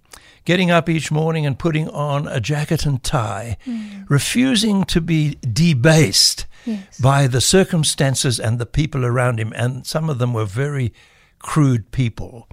getting 0.45 0.71
up 0.71 0.87
each 0.87 1.11
morning 1.11 1.45
and 1.45 1.59
putting 1.59 1.89
on 1.89 2.27
a 2.27 2.39
jacket 2.39 2.85
and 2.85 3.03
tie, 3.03 3.57
mm. 3.65 4.09
refusing 4.09 4.85
to 4.85 5.01
be 5.01 5.35
debased 5.41 6.45
yes. 6.65 6.99
by 6.99 7.27
the 7.27 7.41
circumstances 7.41 8.39
and 8.39 8.59
the 8.59 8.65
people 8.65 9.03
around 9.03 9.39
him. 9.39 9.51
And 9.55 9.85
some 9.85 10.09
of 10.09 10.19
them 10.19 10.33
were 10.33 10.45
very 10.45 10.93
crude 11.39 11.91
people. 11.91 12.47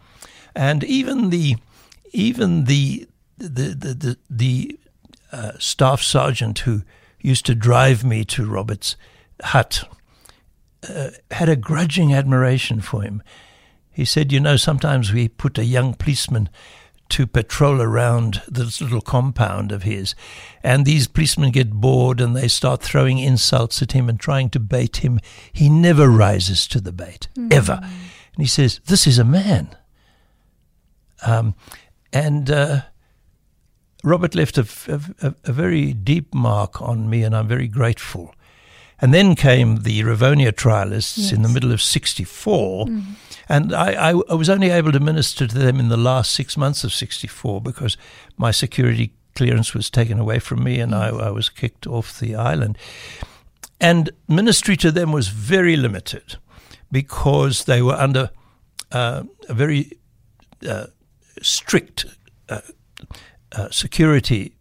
And 0.55 0.83
even 0.83 1.31
the 1.31 1.57
even 2.13 2.65
the 2.65 3.07
the 3.39 3.75
the 3.75 3.95
the, 3.95 4.19
the 4.29 4.79
uh, 5.31 5.53
staff 5.59 6.03
sergeant 6.03 6.61
who 6.61 6.83
used 7.21 7.47
to 7.47 7.55
drive 7.55 8.05
me 8.05 8.25
to 8.25 8.47
Robert's 8.47 8.97
hut 9.43 9.85
uh, 10.89 11.11
had 11.31 11.49
a 11.49 11.57
grudging 11.57 12.13
admiration 12.15 12.81
for 12.81 13.03
him. 13.03 13.23
He 14.00 14.07
said, 14.07 14.33
You 14.33 14.40
know, 14.40 14.57
sometimes 14.57 15.12
we 15.12 15.28
put 15.28 15.59
a 15.59 15.64
young 15.66 15.92
policeman 15.92 16.49
to 17.11 17.26
patrol 17.26 17.83
around 17.83 18.40
this 18.49 18.80
little 18.80 19.02
compound 19.02 19.73
of 19.73 19.83
his, 19.83 20.14
and 20.62 20.87
these 20.87 21.07
policemen 21.07 21.50
get 21.50 21.71
bored 21.71 22.19
and 22.19 22.35
they 22.35 22.49
start 22.49 22.80
throwing 22.80 23.19
insults 23.19 23.83
at 23.83 23.92
him 23.92 24.09
and 24.09 24.19
trying 24.19 24.49
to 24.49 24.59
bait 24.59 25.04
him. 25.04 25.21
He 25.52 25.69
never 25.69 26.09
rises 26.09 26.66
to 26.69 26.80
the 26.80 26.92
bait, 26.92 27.28
mm. 27.37 27.52
ever. 27.52 27.78
And 27.83 28.38
he 28.38 28.47
says, 28.47 28.80
This 28.87 29.07
is 29.07 29.19
a 29.19 29.25
man. 29.25 29.76
Um, 31.26 31.54
and 32.11 32.50
uh, 32.50 32.80
Robert 34.02 34.35
left 34.35 34.57
a, 34.57 34.66
a, 35.21 35.35
a, 35.45 35.52
very 35.52 35.92
deep 35.92 36.33
mark 36.33 36.80
on 36.80 37.11
me, 37.11 37.23
and 37.23 37.37
I'm 37.37 37.49
very 37.49 37.69
grateful. 37.69 38.35
And 39.00 39.14
then 39.14 39.35
came 39.35 39.78
the 39.78 40.00
Rivonia 40.02 40.52
trialists 40.52 41.16
yes. 41.16 41.33
in 41.33 41.42
the 41.42 41.49
middle 41.49 41.73
of 41.73 41.80
64. 41.80 42.87
Mm. 42.87 43.04
And 43.49 43.75
I, 43.75 44.11
I, 44.11 44.21
I, 44.28 44.35
was 44.35 44.49
only 44.50 44.71
able 44.71 44.92
to 44.92 45.00
minister 45.00 45.47
to 45.47 45.59
them 45.59 45.80
in 45.80 45.88
the 45.88 45.97
last 45.97 46.33
six 46.33 46.57
months 46.57 46.85
of 46.85 46.92
64 46.92 47.61
because 47.62 47.97
my 48.37 48.50
security 48.50 49.12
clearance 49.35 49.75
was 49.75 49.90
taken 49.90 50.19
away 50.19 50.38
from 50.38 50.62
me 50.62 50.80
and 50.80 50.95
I, 50.95 51.09
I 51.09 51.30
was 51.30 51.49
kicked 51.49 51.87
off 51.87 52.19
the 52.21 52.35
island. 52.35 52.76
And 53.80 54.11
ministry 54.28 54.76
to 54.78 54.92
them 54.92 55.12
was 55.12 55.28
very 55.28 55.76
limited 55.76 56.37
because 56.92 57.64
they 57.64 57.80
were 57.80 57.95
under 57.95 58.30
uh, 58.92 59.23
a 59.49 59.54
very 59.54 59.99
uh, 60.69 60.87
strict 61.40 62.04
uh, 62.49 62.61
uh 63.52 63.71
security 63.71 64.52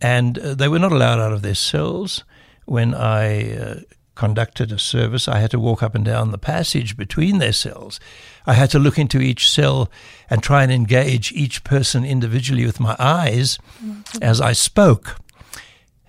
and 0.00 0.38
uh, 0.38 0.54
they 0.54 0.68
were 0.68 0.78
not 0.78 0.92
allowed 0.92 1.18
out 1.20 1.32
of 1.32 1.42
their 1.42 1.54
cells 1.54 2.24
when 2.70 2.94
I 2.94 3.56
uh, 3.56 3.80
conducted 4.14 4.70
a 4.70 4.78
service, 4.78 5.26
I 5.26 5.40
had 5.40 5.50
to 5.50 5.58
walk 5.58 5.82
up 5.82 5.96
and 5.96 6.04
down 6.04 6.30
the 6.30 6.38
passage 6.38 6.96
between 6.96 7.38
their 7.38 7.52
cells. 7.52 7.98
I 8.46 8.52
had 8.52 8.70
to 8.70 8.78
look 8.78 8.96
into 8.96 9.18
each 9.20 9.50
cell 9.50 9.90
and 10.30 10.40
try 10.40 10.62
and 10.62 10.70
engage 10.70 11.32
each 11.32 11.64
person 11.64 12.04
individually 12.04 12.64
with 12.64 12.78
my 12.78 12.94
eyes 13.00 13.58
mm-hmm. 13.84 14.22
as 14.22 14.40
I 14.40 14.52
spoke. 14.52 15.16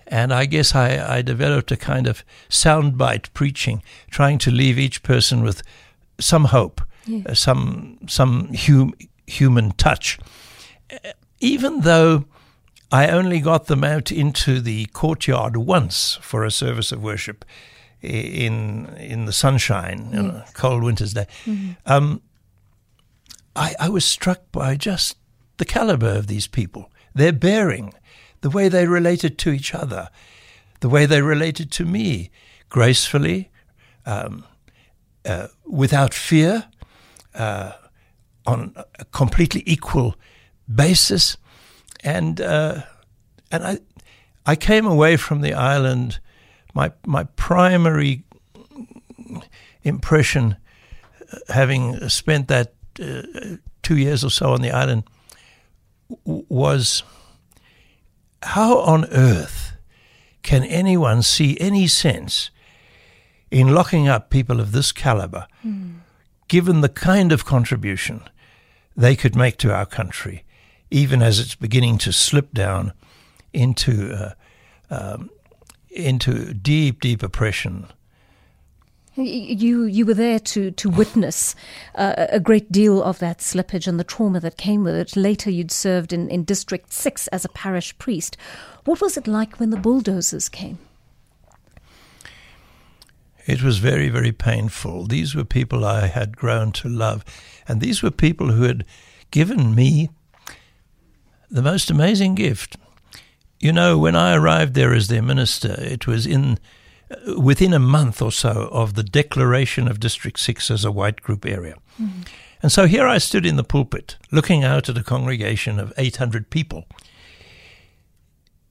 And 0.06 0.32
I 0.32 0.44
guess 0.44 0.72
I, 0.72 1.16
I 1.16 1.22
developed 1.22 1.72
a 1.72 1.76
kind 1.76 2.06
of 2.06 2.24
soundbite 2.48 3.32
preaching, 3.34 3.82
trying 4.08 4.38
to 4.38 4.52
leave 4.52 4.78
each 4.78 5.02
person 5.02 5.42
with 5.42 5.64
some 6.20 6.44
hope, 6.44 6.80
yes. 7.06 7.26
uh, 7.26 7.34
some 7.34 7.98
some 8.06 8.54
hum, 8.54 8.94
human 9.26 9.72
touch. 9.72 10.20
Even 11.40 11.80
though 11.80 12.24
I 12.92 13.08
only 13.08 13.40
got 13.40 13.66
them 13.66 13.82
out 13.82 14.12
into 14.12 14.60
the 14.60 14.84
courtyard 14.86 15.56
once 15.56 16.18
for 16.20 16.44
a 16.44 16.50
service 16.50 16.92
of 16.92 17.02
worship 17.02 17.44
in 18.02 18.86
in 18.96 19.24
the 19.24 19.32
sunshine 19.32 20.10
yes. 20.12 20.18
on 20.18 20.30
a 20.30 20.44
cold 20.52 20.82
winter's 20.82 21.14
day. 21.14 21.26
Mm-hmm. 21.46 21.72
Um, 21.86 22.20
I, 23.56 23.74
I 23.80 23.88
was 23.88 24.04
struck 24.04 24.40
by 24.52 24.76
just 24.76 25.16
the 25.56 25.64
caliber 25.64 26.08
of 26.08 26.26
these 26.26 26.46
people, 26.46 26.90
their 27.14 27.32
bearing, 27.32 27.94
the 28.40 28.50
way 28.50 28.68
they 28.68 28.86
related 28.86 29.38
to 29.38 29.50
each 29.50 29.74
other, 29.74 30.08
the 30.80 30.88
way 30.88 31.06
they 31.06 31.22
related 31.22 31.70
to 31.72 31.84
me, 31.84 32.30
gracefully, 32.68 33.50
um, 34.04 34.44
uh, 35.24 35.48
without 35.66 36.12
fear, 36.14 36.64
uh, 37.34 37.72
on 38.46 38.74
a 38.98 39.04
completely 39.06 39.62
equal 39.66 40.16
basis 40.74 41.36
and 42.02 42.40
uh, 42.40 42.82
and 43.50 43.64
I 43.64 43.78
I 44.46 44.56
came 44.56 44.86
away 44.86 45.16
from 45.16 45.40
the 45.40 45.54
island. 45.54 46.18
My 46.74 46.92
my 47.06 47.24
primary 47.36 48.24
impression, 49.82 50.56
uh, 51.32 51.38
having 51.52 52.08
spent 52.08 52.48
that 52.48 52.74
uh, 53.00 53.22
two 53.82 53.96
years 53.96 54.24
or 54.24 54.30
so 54.30 54.52
on 54.52 54.62
the 54.62 54.70
island, 54.70 55.04
w- 56.24 56.44
was 56.48 57.02
how 58.42 58.78
on 58.78 59.04
earth 59.06 59.72
can 60.42 60.64
anyone 60.64 61.22
see 61.22 61.56
any 61.60 61.86
sense 61.86 62.50
in 63.50 63.74
locking 63.74 64.08
up 64.08 64.30
people 64.30 64.60
of 64.60 64.72
this 64.72 64.92
caliber, 64.92 65.46
mm. 65.64 65.98
given 66.48 66.80
the 66.80 66.88
kind 66.88 67.32
of 67.32 67.44
contribution 67.44 68.22
they 68.96 69.14
could 69.14 69.36
make 69.36 69.56
to 69.58 69.72
our 69.72 69.86
country? 69.86 70.44
Even 70.92 71.22
as 71.22 71.40
it's 71.40 71.54
beginning 71.54 71.96
to 71.96 72.12
slip 72.12 72.52
down 72.52 72.92
into 73.52 74.12
uh, 74.12 74.34
um, 74.90 75.30
into 75.90 76.52
deep, 76.54 77.00
deep 77.00 77.22
oppression. 77.22 77.86
You 79.14 79.84
you 79.84 80.06
were 80.06 80.14
there 80.14 80.38
to 80.38 80.70
to 80.70 80.90
witness 80.90 81.54
uh, 81.94 82.26
a 82.30 82.40
great 82.40 82.70
deal 82.70 83.02
of 83.02 83.18
that 83.18 83.38
slippage 83.38 83.86
and 83.86 83.98
the 83.98 84.04
trauma 84.04 84.40
that 84.40 84.56
came 84.56 84.84
with 84.84 84.94
it. 84.94 85.16
Later, 85.16 85.50
you'd 85.50 85.70
served 85.70 86.12
in, 86.12 86.28
in 86.30 86.44
District 86.44 86.92
Six 86.92 87.26
as 87.28 87.44
a 87.44 87.50
parish 87.50 87.96
priest. 87.98 88.36
What 88.84 89.00
was 89.00 89.16
it 89.16 89.26
like 89.26 89.60
when 89.60 89.70
the 89.70 89.76
bulldozers 89.76 90.48
came? 90.48 90.78
It 93.46 93.62
was 93.62 93.78
very, 93.78 94.08
very 94.08 94.32
painful. 94.32 95.06
These 95.06 95.34
were 95.34 95.44
people 95.44 95.84
I 95.84 96.06
had 96.06 96.36
grown 96.36 96.72
to 96.72 96.88
love, 96.88 97.24
and 97.66 97.80
these 97.80 98.02
were 98.02 98.10
people 98.10 98.52
who 98.52 98.62
had 98.62 98.84
given 99.30 99.74
me 99.74 100.10
the 101.52 101.62
most 101.62 101.90
amazing 101.90 102.34
gift. 102.34 102.76
You 103.60 103.72
know, 103.72 103.98
when 103.98 104.16
I 104.16 104.34
arrived 104.34 104.74
there 104.74 104.94
as 104.94 105.08
their 105.08 105.22
minister, 105.22 105.76
it 105.78 106.06
was 106.06 106.26
in 106.26 106.58
uh, 107.10 107.38
within 107.38 107.74
a 107.74 107.78
month 107.78 108.22
or 108.22 108.32
so 108.32 108.68
of 108.72 108.94
the 108.94 109.02
declaration 109.02 109.86
of 109.86 110.00
District 110.00 110.38
6 110.38 110.70
as 110.70 110.84
a 110.84 110.90
white 110.90 111.22
group 111.22 111.44
area. 111.44 111.76
Mm. 112.00 112.26
And 112.62 112.72
so 112.72 112.86
here 112.86 113.06
I 113.06 113.18
stood 113.18 113.44
in 113.44 113.56
the 113.56 113.64
pulpit 113.64 114.16
looking 114.30 114.64
out 114.64 114.88
at 114.88 114.96
a 114.96 115.02
congregation 115.02 115.78
of 115.78 115.92
800 115.98 116.48
people, 116.48 116.86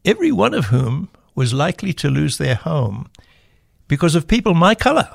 every 0.03 0.31
one 0.31 0.53
of 0.53 0.65
whom 0.65 1.09
was 1.35 1.53
likely 1.53 1.93
to 1.93 2.09
lose 2.09 2.37
their 2.37 2.55
home 2.55 3.09
because 3.87 4.15
of 4.15 4.27
people 4.27 4.53
my 4.53 4.73
color. 4.73 5.09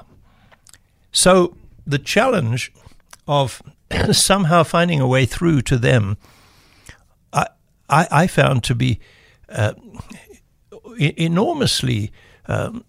So 1.11 1.56
the 1.87 1.99
challenge 1.99 2.73
of 3.26 3.62
somehow 4.12 4.62
finding 4.62 5.00
a 5.00 5.06
way 5.06 5.26
through 5.26 5.62
to 5.62 5.78
them, 5.78 6.16
I, 7.88 8.09
I, 8.11 8.26
found 8.26 8.64
to 8.64 8.75
be 8.75 9.00
uh, 9.49 9.75
enormously 10.99 12.12
um, 12.47 12.85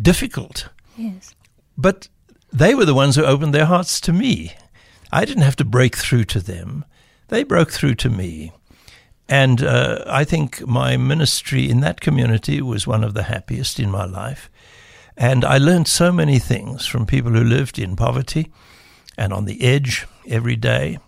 difficult. 0.00 0.68
Yes. 0.96 1.34
But 1.76 2.08
they 2.52 2.74
were 2.74 2.84
the 2.84 2.94
ones 2.94 3.16
who 3.16 3.24
opened 3.24 3.54
their 3.54 3.66
hearts 3.66 4.00
to 4.02 4.12
me. 4.12 4.52
I 5.10 5.24
didn't 5.24 5.42
have 5.42 5.56
to 5.56 5.64
break 5.64 5.96
through 5.96 6.24
to 6.24 6.40
them, 6.40 6.84
they 7.28 7.44
broke 7.44 7.70
through 7.70 7.94
to 7.96 8.10
me. 8.10 8.52
And 9.28 9.62
uh, 9.62 10.04
I 10.06 10.24
think 10.24 10.66
my 10.66 10.98
ministry 10.98 11.70
in 11.70 11.80
that 11.80 12.02
community 12.02 12.60
was 12.60 12.86
one 12.86 13.02
of 13.02 13.14
the 13.14 13.22
happiest 13.22 13.80
in 13.80 13.90
my 13.90 14.04
life. 14.04 14.50
And 15.16 15.44
I 15.44 15.58
learned 15.58 15.88
so 15.88 16.12
many 16.12 16.38
things 16.38 16.86
from 16.86 17.06
people 17.06 17.32
who 17.32 17.44
lived 17.44 17.78
in 17.78 17.96
poverty 17.96 18.52
and 19.16 19.32
on 19.32 19.46
the 19.46 19.62
edge 19.62 20.06
every 20.28 20.56
day. 20.56 20.98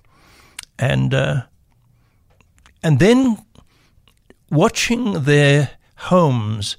And, 0.79 1.13
uh, 1.13 1.43
and 2.85 2.99
then 2.99 3.39
watching 4.51 5.25
their 5.25 5.71
homes 5.97 6.77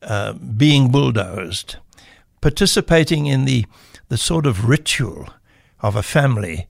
uh, 0.00 0.32
being 0.32 0.90
bulldozed, 0.90 1.76
participating 2.40 3.26
in 3.26 3.44
the, 3.44 3.66
the 4.08 4.16
sort 4.16 4.46
of 4.46 4.68
ritual 4.68 5.28
of 5.80 5.94
a 5.94 6.02
family 6.02 6.66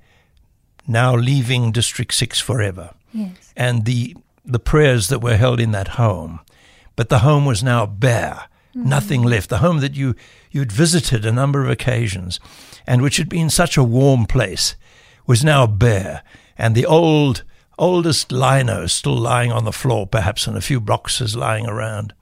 now 0.87 1.15
leaving 1.15 1.71
District 1.71 2.13
6 2.13 2.41
forever. 2.41 2.93
Yes. 3.15 3.53
And 3.57 3.85
the, 3.85 4.17
the 4.45 4.59
prayers 4.59 5.09
that 5.09 5.21
were 5.21 5.37
held 5.37 5.61
in 5.61 5.71
that 5.71 5.89
home. 5.89 6.41
But 6.97 7.09
the 7.09 7.21
home 7.21 7.47
was 7.47 7.63
now 7.63 7.87
bare, 7.87 8.49
mm-hmm. 8.75 8.89
nothing 8.89 9.23
left. 9.23 9.49
The 9.49 9.59
home 9.59 9.79
that 9.79 9.95
you, 9.95 10.17
you'd 10.51 10.73
visited 10.73 11.25
a 11.25 11.33
number 11.33 11.63
of 11.63 11.71
occasions 11.71 12.41
and 12.85 13.01
which 13.01 13.19
had 13.19 13.29
been 13.29 13.49
such 13.49 13.77
a 13.77 13.85
warm 13.85 14.27
place 14.27 14.75
was 15.25 15.45
now 15.45 15.69
bare. 15.69 16.25
And 16.59 16.75
the 16.75 16.85
old, 16.85 17.45
oldest 17.83 18.33
lino 18.33 18.87
still 18.87 19.17
lying 19.17 19.53
on 19.53 19.65
the 19.65 19.73
floor, 19.73 20.07
perhaps, 20.07 20.47
and 20.47 20.57
a 20.57 20.61
few 20.61 20.81
boxes 20.81 21.37
lying 21.37 21.67
around. 21.67 22.15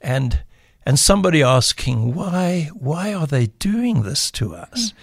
And 0.00 0.44
and 0.86 0.98
somebody 0.98 1.42
asking 1.42 2.14
why 2.14 2.70
why 2.74 3.14
are 3.14 3.26
they 3.26 3.46
doing 3.46 4.02
this 4.02 4.30
to 4.32 4.54
us? 4.54 4.92
Mm 4.92 4.94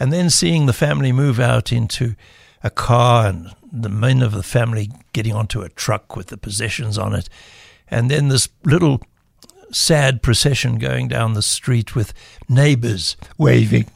and 0.00 0.10
then 0.10 0.30
seeing 0.30 0.64
the 0.64 0.72
family 0.72 1.12
move 1.12 1.38
out 1.38 1.70
into 1.70 2.16
a 2.64 2.70
car 2.70 3.26
and 3.26 3.54
the 3.70 3.90
men 3.90 4.22
of 4.22 4.32
the 4.32 4.42
family 4.42 4.90
getting 5.12 5.34
onto 5.34 5.60
a 5.60 5.68
truck 5.68 6.16
with 6.16 6.28
the 6.28 6.38
possessions 6.38 6.96
on 6.98 7.14
it, 7.14 7.28
and 7.88 8.10
then 8.10 8.28
this 8.28 8.48
little 8.64 9.00
sad 9.70 10.22
procession 10.22 10.78
going 10.78 11.06
down 11.06 11.34
the 11.34 11.42
street 11.42 11.94
with 11.94 12.14
neighbors 12.48 13.16
waving. 13.38 13.88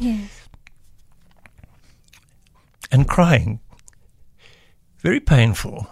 Yes. 0.00 0.48
And 2.90 3.06
crying. 3.06 3.60
Very 5.04 5.20
painful. 5.20 5.86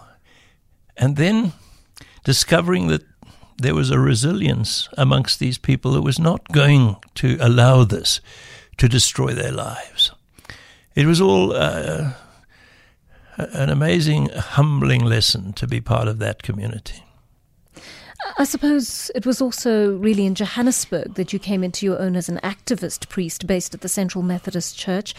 And 0.97 1.17
then 1.17 1.53
discovering 2.23 2.87
that 2.87 3.03
there 3.57 3.75
was 3.75 3.91
a 3.91 3.99
resilience 3.99 4.89
amongst 4.97 5.39
these 5.39 5.59
people 5.59 5.91
that 5.91 6.01
was 6.01 6.17
not 6.17 6.51
going 6.51 6.95
to 7.15 7.37
allow 7.39 7.83
this 7.83 8.21
to 8.77 8.89
destroy 8.89 9.33
their 9.33 9.51
lives. 9.51 10.11
It 10.95 11.05
was 11.05 11.21
all 11.21 11.53
uh, 11.53 12.13
an 13.37 13.69
amazing, 13.69 14.29
humbling 14.29 15.05
lesson 15.05 15.53
to 15.53 15.67
be 15.67 15.79
part 15.79 16.07
of 16.07 16.17
that 16.17 16.41
community. 16.41 17.03
I 18.39 18.45
suppose 18.45 19.11
it 19.13 19.27
was 19.27 19.41
also 19.41 19.95
really 19.95 20.25
in 20.25 20.33
Johannesburg 20.33 21.13
that 21.15 21.33
you 21.33 21.37
came 21.37 21.63
into 21.63 21.85
your 21.85 22.01
own 22.01 22.15
as 22.15 22.29
an 22.29 22.39
activist 22.41 23.09
priest 23.09 23.45
based 23.45 23.75
at 23.75 23.81
the 23.81 23.89
Central 23.89 24.23
Methodist 24.23 24.75
Church. 24.75 25.13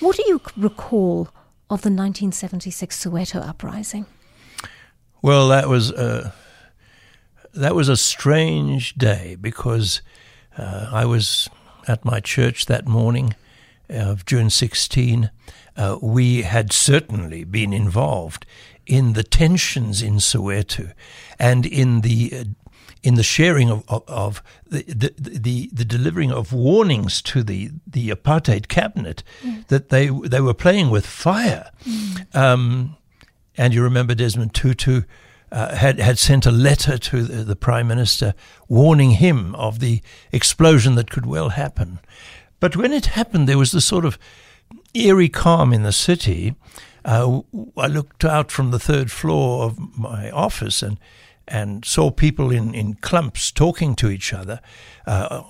What 0.00 0.16
do 0.16 0.24
you 0.26 0.40
recall 0.56 1.28
of 1.70 1.82
the 1.82 1.90
1976 1.90 3.04
Soweto 3.04 3.46
uprising? 3.46 4.06
Well, 5.22 5.48
that 5.48 5.68
was 5.68 5.90
a, 5.90 6.34
that 7.54 7.74
was 7.74 7.88
a 7.88 7.96
strange 7.96 8.94
day 8.94 9.36
because 9.40 10.02
uh, 10.58 10.88
I 10.92 11.04
was 11.04 11.48
at 11.88 12.04
my 12.04 12.20
church 12.20 12.66
that 12.66 12.86
morning 12.86 13.34
of 13.88 14.24
June 14.24 14.50
16, 14.50 15.30
uh, 15.76 15.98
we 16.00 16.42
had 16.42 16.72
certainly 16.72 17.44
been 17.44 17.72
involved 17.72 18.46
in 18.86 19.14
the 19.14 19.22
tensions 19.22 20.02
in 20.02 20.14
Soweto 20.14 20.92
and 21.38 21.66
in 21.66 22.02
the 22.02 22.30
uh, 22.32 22.44
in 23.04 23.16
the 23.16 23.22
sharing 23.22 23.70
of, 23.70 23.84
of, 23.86 24.02
of 24.08 24.42
the, 24.66 24.82
the, 24.84 25.14
the, 25.18 25.70
the, 25.70 25.84
delivering 25.84 26.32
of 26.32 26.54
warnings 26.54 27.20
to 27.20 27.42
the, 27.42 27.70
the 27.86 28.08
apartheid 28.08 28.66
cabinet 28.66 29.22
mm. 29.42 29.64
that 29.68 29.90
they 29.90 30.08
they 30.08 30.40
were 30.40 30.54
playing 30.54 30.88
with 30.88 31.06
fire. 31.06 31.70
Mm. 31.84 32.34
Um, 32.34 32.96
and 33.58 33.74
you 33.74 33.82
remember 33.82 34.14
Desmond 34.14 34.54
Tutu 34.54 35.02
uh, 35.52 35.76
had 35.76 36.00
had 36.00 36.18
sent 36.18 36.46
a 36.46 36.50
letter 36.50 36.96
to 36.96 37.22
the, 37.22 37.44
the, 37.44 37.54
prime 37.54 37.86
minister 37.86 38.34
warning 38.68 39.10
him 39.10 39.54
of 39.54 39.80
the 39.80 40.00
explosion 40.32 40.94
that 40.94 41.10
could 41.10 41.26
well 41.26 41.50
happen. 41.50 42.00
But 42.58 42.74
when 42.74 42.94
it 42.94 43.06
happened, 43.06 43.46
there 43.46 43.58
was 43.58 43.72
this 43.72 43.84
sort 43.84 44.06
of 44.06 44.18
eerie 44.94 45.28
calm 45.28 45.74
in 45.74 45.82
the 45.82 45.92
city. 45.92 46.54
Uh, 47.04 47.42
I 47.76 47.86
looked 47.86 48.24
out 48.24 48.50
from 48.50 48.70
the 48.70 48.78
third 48.78 49.10
floor 49.10 49.66
of 49.66 49.98
my 49.98 50.30
office 50.30 50.82
and 50.82 50.98
and 51.48 51.84
saw 51.84 52.10
people 52.10 52.50
in, 52.50 52.74
in 52.74 52.94
clumps 52.94 53.50
talking 53.50 53.94
to 53.96 54.08
each 54.08 54.32
other. 54.32 54.60
Uh, 55.06 55.42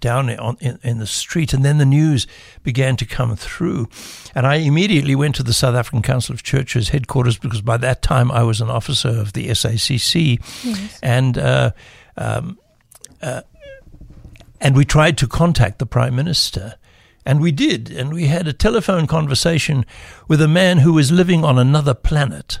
down 0.00 0.28
on, 0.38 0.56
in, 0.60 0.78
in, 0.82 0.98
the 0.98 1.06
street, 1.06 1.52
and 1.52 1.64
then 1.64 1.78
the 1.78 1.86
news 1.86 2.26
began 2.62 2.96
to 2.96 3.06
come 3.06 3.34
through. 3.34 3.88
And 4.34 4.46
I 4.46 4.56
immediately 4.56 5.14
went 5.14 5.34
to 5.36 5.42
the 5.42 5.54
South 5.54 5.74
African 5.74 6.02
Council 6.02 6.34
of 6.34 6.42
Churches 6.42 6.90
headquarters 6.90 7.38
because 7.38 7.62
by 7.62 7.76
that 7.78 8.02
time 8.02 8.30
I 8.30 8.42
was 8.42 8.60
an 8.60 8.68
officer 8.70 9.08
of 9.08 9.32
the 9.32 9.48
SACC, 9.48 10.38
yes. 10.62 10.98
and 11.02 11.38
uh, 11.38 11.70
um, 12.16 12.58
uh, 13.22 13.42
and 14.60 14.76
we 14.76 14.84
tried 14.84 15.18
to 15.18 15.26
contact 15.26 15.78
the 15.78 15.86
Prime 15.86 16.14
Minister. 16.14 16.74
And 17.24 17.40
we 17.40 17.50
did, 17.50 17.90
and 17.90 18.14
we 18.14 18.26
had 18.26 18.46
a 18.46 18.52
telephone 18.52 19.08
conversation 19.08 19.84
with 20.28 20.40
a 20.40 20.46
man 20.46 20.78
who 20.78 20.92
was 20.92 21.10
living 21.10 21.44
on 21.44 21.58
another 21.58 21.92
planet. 21.92 22.60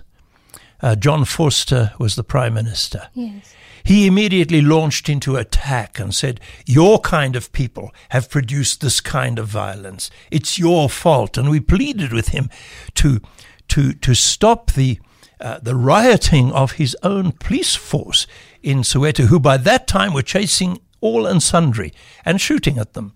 Uh, 0.82 0.94
John 0.94 1.24
Vorster 1.24 1.98
was 1.98 2.16
the 2.16 2.24
Prime 2.24 2.54
Minister. 2.54 3.08
Yes. 3.14 3.54
He 3.86 4.08
immediately 4.08 4.62
launched 4.62 5.08
into 5.08 5.36
attack 5.36 6.00
and 6.00 6.12
said, 6.12 6.40
Your 6.66 6.98
kind 6.98 7.36
of 7.36 7.52
people 7.52 7.94
have 8.08 8.28
produced 8.28 8.80
this 8.80 9.00
kind 9.00 9.38
of 9.38 9.46
violence. 9.46 10.10
It's 10.28 10.58
your 10.58 10.90
fault. 10.90 11.38
And 11.38 11.48
we 11.48 11.60
pleaded 11.60 12.12
with 12.12 12.28
him 12.30 12.50
to, 12.94 13.20
to, 13.68 13.92
to 13.92 14.14
stop 14.14 14.72
the, 14.72 14.98
uh, 15.40 15.60
the 15.62 15.76
rioting 15.76 16.50
of 16.50 16.72
his 16.72 16.96
own 17.04 17.30
police 17.30 17.76
force 17.76 18.26
in 18.60 18.78
Soweto, 18.78 19.26
who 19.26 19.38
by 19.38 19.56
that 19.56 19.86
time 19.86 20.12
were 20.12 20.22
chasing 20.22 20.80
all 21.00 21.24
and 21.24 21.40
sundry 21.40 21.92
and 22.24 22.40
shooting 22.40 22.78
at 22.78 22.94
them. 22.94 23.14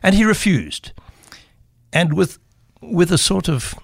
And 0.00 0.14
he 0.14 0.24
refused. 0.24 0.92
And 1.92 2.12
with, 2.12 2.38
with 2.80 3.10
a 3.10 3.18
sort 3.18 3.48
of 3.48 3.74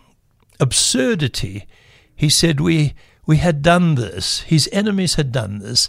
absurdity, 0.60 1.66
he 2.14 2.28
said, 2.28 2.60
we, 2.60 2.94
we 3.30 3.36
had 3.36 3.62
done 3.62 3.94
this, 3.94 4.40
his 4.40 4.68
enemies 4.72 5.14
had 5.14 5.30
done 5.30 5.60
this, 5.60 5.88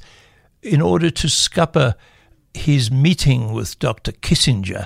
in 0.62 0.80
order 0.80 1.10
to 1.10 1.27
scupper 1.27 1.95
his 2.54 2.91
meeting 2.91 3.51
with 3.51 3.80
Dr. 3.80 4.12
Kissinger 4.12 4.86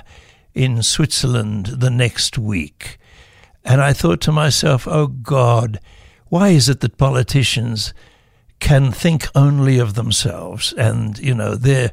in 0.54 0.82
Switzerland 0.82 1.66
the 1.66 1.90
next 1.90 2.38
week. 2.38 2.96
And 3.62 3.82
I 3.82 3.92
thought 3.92 4.22
to 4.22 4.32
myself, 4.32 4.88
oh 4.88 5.08
God, 5.08 5.80
why 6.28 6.48
is 6.48 6.70
it 6.70 6.80
that 6.80 6.96
politicians 6.96 7.92
can 8.58 8.90
think 8.90 9.28
only 9.34 9.78
of 9.78 9.92
themselves 9.92 10.72
and, 10.78 11.18
you 11.18 11.34
know, 11.34 11.56
their, 11.56 11.92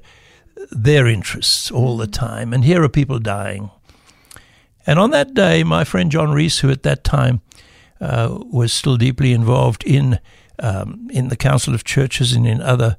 their 0.72 1.08
interests 1.08 1.72
all 1.72 1.98
the 1.98 2.08
time? 2.08 2.54
And 2.54 2.64
here 2.64 2.82
are 2.82 2.88
people 2.88 3.20
dying. 3.20 3.70
And 4.88 4.98
on 4.98 5.12
that 5.12 5.34
day, 5.34 5.66
my 5.66 5.84
friend 5.84 6.10
John 6.10 6.32
Rees, 6.32 6.60
who 6.60 6.70
at 6.70 6.84
that 6.84 7.04
time 7.04 7.42
uh, 8.00 8.40
was 8.50 8.72
still 8.72 8.96
deeply 8.96 9.34
involved 9.34 9.84
in 9.84 10.22
um, 10.60 11.08
in 11.12 11.30
the 11.30 11.36
Council 11.36 11.74
of 11.74 11.84
Churches 11.84 12.34
and 12.34 12.48
in 12.48 12.62
other 12.62 12.98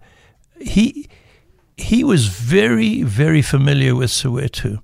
he 0.61 1.09
he 1.77 2.05
was 2.05 2.27
very 2.27 3.03
very 3.03 3.43
familiar 3.43 3.95
with 3.95 4.11
Soweto, 4.11 4.81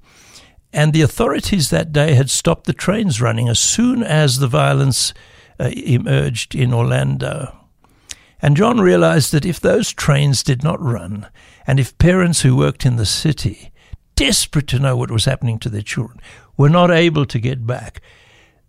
and 0.73 0.93
the 0.93 1.03
authorities 1.03 1.71
that 1.71 1.93
day 1.93 2.15
had 2.15 2.31
stopped 2.31 2.67
the 2.67 2.73
trains 2.73 3.21
running 3.21 3.49
as 3.49 3.59
soon 3.61 4.03
as 4.03 4.39
the 4.39 4.49
violence 4.49 5.15
uh, 5.59 5.71
emerged 5.77 6.55
in 6.55 6.73
Orlando. 6.75 7.57
And 8.43 8.57
John 8.57 8.81
realized 8.81 9.33
that 9.33 9.45
if 9.45 9.61
those 9.61 9.93
trains 9.93 10.43
did 10.43 10.63
not 10.65 10.81
run, 10.81 11.27
And 11.71 11.79
if 11.79 11.97
parents 11.99 12.41
who 12.41 12.57
worked 12.57 12.85
in 12.85 12.97
the 12.97 13.07
city, 13.07 13.71
desperate 14.17 14.67
to 14.67 14.81
know 14.81 14.97
what 14.97 15.13
was 15.13 15.25
happening 15.25 15.61
to 15.61 15.69
their 15.69 15.83
children, 15.83 16.21
were 16.57 16.69
not 16.69 16.91
able 16.91 17.25
to 17.27 17.39
get 17.39 17.65
back, 17.65 18.01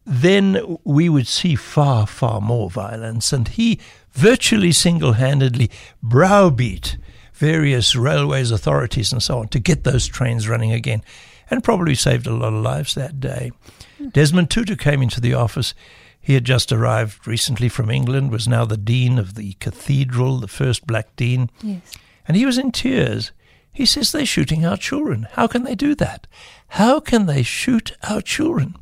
then 0.05 0.77
we 0.83 1.09
would 1.09 1.27
see 1.27 1.55
far, 1.55 2.07
far 2.07 2.41
more 2.41 2.69
violence. 2.69 3.31
And 3.31 3.47
he 3.47 3.79
virtually 4.11 4.71
single 4.71 5.13
handedly 5.13 5.69
browbeat 6.01 6.97
various 7.33 7.95
railways 7.95 8.51
authorities 8.51 9.11
and 9.11 9.21
so 9.23 9.39
on 9.39 9.47
to 9.47 9.59
get 9.59 9.83
those 9.83 10.07
trains 10.07 10.47
running 10.47 10.71
again 10.71 11.03
and 11.49 11.63
probably 11.63 11.95
saved 11.95 12.27
a 12.27 12.33
lot 12.33 12.53
of 12.53 12.63
lives 12.63 12.93
that 12.93 13.19
day. 13.19 13.51
Hmm. 13.97 14.09
Desmond 14.09 14.49
Tutu 14.49 14.75
came 14.75 15.01
into 15.01 15.19
the 15.19 15.33
office. 15.33 15.73
He 16.19 16.35
had 16.35 16.45
just 16.45 16.71
arrived 16.71 17.27
recently 17.27 17.67
from 17.67 17.89
England, 17.89 18.31
was 18.31 18.47
now 18.47 18.63
the 18.63 18.77
dean 18.77 19.17
of 19.17 19.33
the 19.33 19.53
cathedral, 19.53 20.37
the 20.37 20.47
first 20.47 20.85
black 20.85 21.15
dean. 21.15 21.49
Yes. 21.63 21.81
And 22.27 22.37
he 22.37 22.45
was 22.45 22.59
in 22.59 22.71
tears. 22.71 23.31
He 23.73 23.85
says, 23.85 24.11
They're 24.11 24.25
shooting 24.25 24.63
our 24.63 24.77
children. 24.77 25.27
How 25.31 25.47
can 25.47 25.63
they 25.63 25.75
do 25.75 25.95
that? 25.95 26.27
How 26.67 26.99
can 26.99 27.25
they 27.25 27.41
shoot 27.41 27.93
our 28.07 28.21
children? 28.21 28.75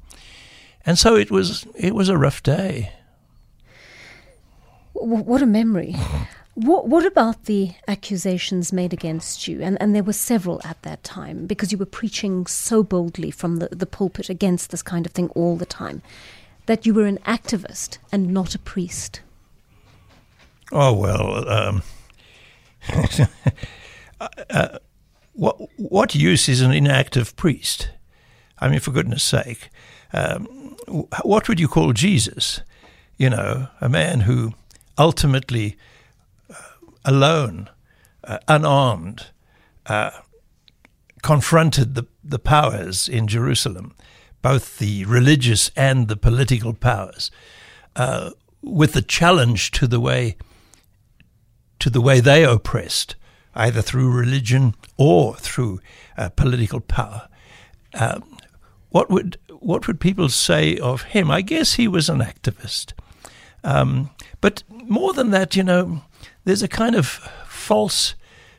And 0.90 0.98
so 0.98 1.16
it 1.16 1.30
was 1.30 1.68
it 1.76 1.94
was 1.94 2.10
a 2.10 2.18
rough 2.18 2.42
day. 2.42 2.94
What 4.94 5.44
a 5.44 5.46
memory. 5.46 5.96
What, 6.56 6.90
what 6.90 7.06
about 7.06 7.46
the 7.46 7.72
accusations 7.88 8.74
made 8.74 8.92
against 8.92 9.48
you? 9.48 9.62
And, 9.62 9.78
and 9.82 9.96
there 9.96 10.04
were 10.04 10.12
several 10.12 10.60
at 10.66 10.82
that 10.82 11.06
time 11.06 11.46
because 11.46 11.72
you 11.72 11.78
were 11.78 11.86
preaching 11.86 12.46
so 12.48 12.84
boldly 12.84 13.32
from 13.32 13.58
the, 13.58 13.70
the 13.72 13.86
pulpit 13.86 14.30
against 14.30 14.72
this 14.72 14.84
kind 14.84 15.06
of 15.06 15.14
thing 15.14 15.30
all 15.36 15.56
the 15.56 15.66
time 15.66 16.02
that 16.66 16.86
you 16.86 16.94
were 16.94 17.06
an 17.06 17.20
activist 17.20 18.00
and 18.12 18.34
not 18.34 18.56
a 18.56 18.60
priest. 18.60 19.22
Oh, 20.74 20.92
well, 20.92 21.50
um, 21.50 21.84
uh, 24.50 24.80
what, 25.32 25.56
what 25.78 26.14
use 26.14 26.50
is 26.50 26.60
an 26.60 26.74
inactive 26.74 27.38
priest? 27.38 27.90
I 28.58 28.68
mean, 28.68 28.82
for 28.82 28.92
goodness 28.92 29.24
sake. 29.24 29.70
Um, 30.14 30.76
what 31.24 31.48
would 31.48 31.60
you 31.60 31.68
call 31.68 31.94
Jesus? 31.94 32.62
You 33.18 33.30
know, 33.30 33.68
a 33.82 33.90
man 33.90 34.22
who 34.22 34.54
ultimately, 34.98 35.78
uh, 36.50 36.56
alone, 37.06 37.70
uh, 38.24 38.40
unarmed, 38.48 39.28
uh, 39.86 40.12
confronted 41.22 41.96
the, 41.96 42.06
the 42.24 42.40
powers 42.40 43.10
in 43.10 43.28
Jerusalem, 43.28 43.96
both 44.42 44.78
the 44.78 45.06
religious 45.06 45.72
and 45.76 46.08
the 46.08 46.16
political 46.16 46.74
powers, 46.74 47.30
uh, 47.96 48.32
with 48.62 48.94
the 48.94 49.02
challenge 49.02 49.72
to 49.72 49.88
the 49.88 50.00
way 50.00 50.38
to 51.80 51.90
the 51.90 52.02
way 52.02 52.20
they 52.20 52.44
oppressed, 52.44 53.16
either 53.56 53.82
through 53.82 54.12
religion 54.12 54.76
or 54.98 55.36
through 55.36 55.80
uh, 56.18 56.28
political 56.30 56.82
power. 56.82 57.30
Um, 57.94 58.38
what 58.90 59.10
would 59.10 59.38
what 59.60 59.88
would 59.88 60.00
people 60.00 60.30
say 60.30 60.78
of 60.78 61.04
him? 61.04 61.30
I 61.30 61.42
guess 61.42 61.74
he 61.74 61.88
was 61.88 62.10
an 62.10 62.20
activist. 62.20 62.94
Um, 63.64 64.10
but 64.42 64.64
more 64.70 65.14
than 65.14 65.32
that, 65.32 65.56
you 65.56 65.64
know, 65.64 66.02
there's 66.46 66.64
a 66.64 66.68
kind 66.68 66.96
of 66.96 67.08
false 67.48 68.16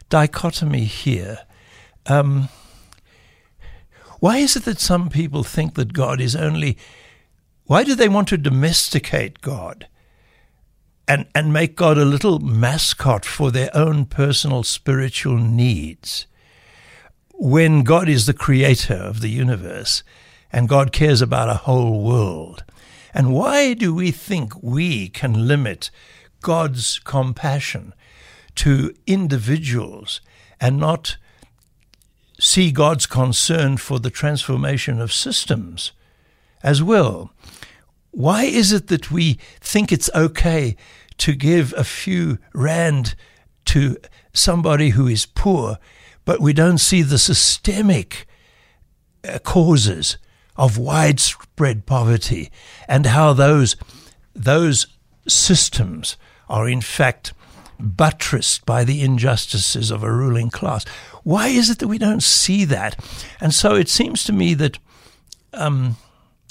dichotomy 0.08 0.84
here. 0.84 1.40
Um, 2.06 2.48
why 4.20 4.36
is 4.38 4.56
it 4.56 4.64
that 4.66 4.78
some 4.78 5.08
people 5.08 5.42
think 5.42 5.74
that 5.74 5.94
God 5.94 6.20
is 6.20 6.36
only. 6.36 6.76
Why 7.64 7.84
do 7.84 7.94
they 7.94 8.08
want 8.08 8.28
to 8.28 8.36
domesticate 8.36 9.40
God 9.40 9.86
and, 11.08 11.26
and 11.34 11.52
make 11.52 11.76
God 11.76 11.96
a 11.96 12.04
little 12.04 12.38
mascot 12.40 13.24
for 13.24 13.50
their 13.50 13.70
own 13.74 14.04
personal 14.04 14.62
spiritual 14.62 15.38
needs? 15.38 16.26
When 17.32 17.84
God 17.84 18.08
is 18.08 18.26
the 18.26 18.34
creator 18.34 18.94
of 18.94 19.20
the 19.20 19.30
universe 19.30 20.02
and 20.52 20.68
God 20.68 20.92
cares 20.92 21.22
about 21.22 21.48
a 21.48 21.54
whole 21.54 22.02
world. 22.02 22.64
And 23.14 23.32
why 23.32 23.74
do 23.74 23.94
we 23.94 24.10
think 24.10 24.52
we 24.62 25.08
can 25.08 25.46
limit 25.46 25.90
God's 26.40 26.98
compassion 27.00 27.94
to 28.56 28.94
individuals 29.06 30.20
and 30.60 30.78
not 30.78 31.16
see 32.38 32.70
God's 32.72 33.06
concern 33.06 33.76
for 33.76 33.98
the 33.98 34.10
transformation 34.10 35.00
of 35.00 35.12
systems 35.12 35.92
as 36.62 36.82
well? 36.82 37.32
Why 38.12 38.44
is 38.44 38.72
it 38.72 38.88
that 38.88 39.10
we 39.10 39.38
think 39.60 39.92
it's 39.92 40.10
okay 40.14 40.76
to 41.18 41.34
give 41.34 41.72
a 41.76 41.84
few 41.84 42.38
rand 42.54 43.14
to 43.66 43.96
somebody 44.32 44.90
who 44.90 45.06
is 45.06 45.26
poor, 45.26 45.78
but 46.24 46.40
we 46.40 46.52
don't 46.52 46.78
see 46.78 47.02
the 47.02 47.18
systemic 47.18 48.26
uh, 49.28 49.38
causes 49.40 50.16
of 50.61 50.77
widespread 50.77 51.87
poverty 51.87 52.51
and 52.87 53.07
how 53.07 53.33
those 53.33 53.77
those 54.35 54.87
systems 55.27 56.18
are 56.51 56.68
in 56.68 56.83
fact 56.83 57.33
buttressed 57.79 58.66
by 58.66 58.85
the 58.85 59.01
injustices 59.01 59.90
of 59.90 60.03
a 60.03 60.12
ruling 60.12 60.51
class. 60.51 60.85
Why 61.25 61.49
is 61.49 61.70
it 61.70 61.79
that 61.79 61.88
we 61.88 61.96
don't 61.96 62.23
see 62.23 62.66
that? 62.66 63.03
And 63.40 63.55
so 63.55 63.75
it 63.75 63.88
seems 63.88 64.23
to 64.25 64.35
me 64.35 64.53
that 64.55 64.79
um, 65.55 65.96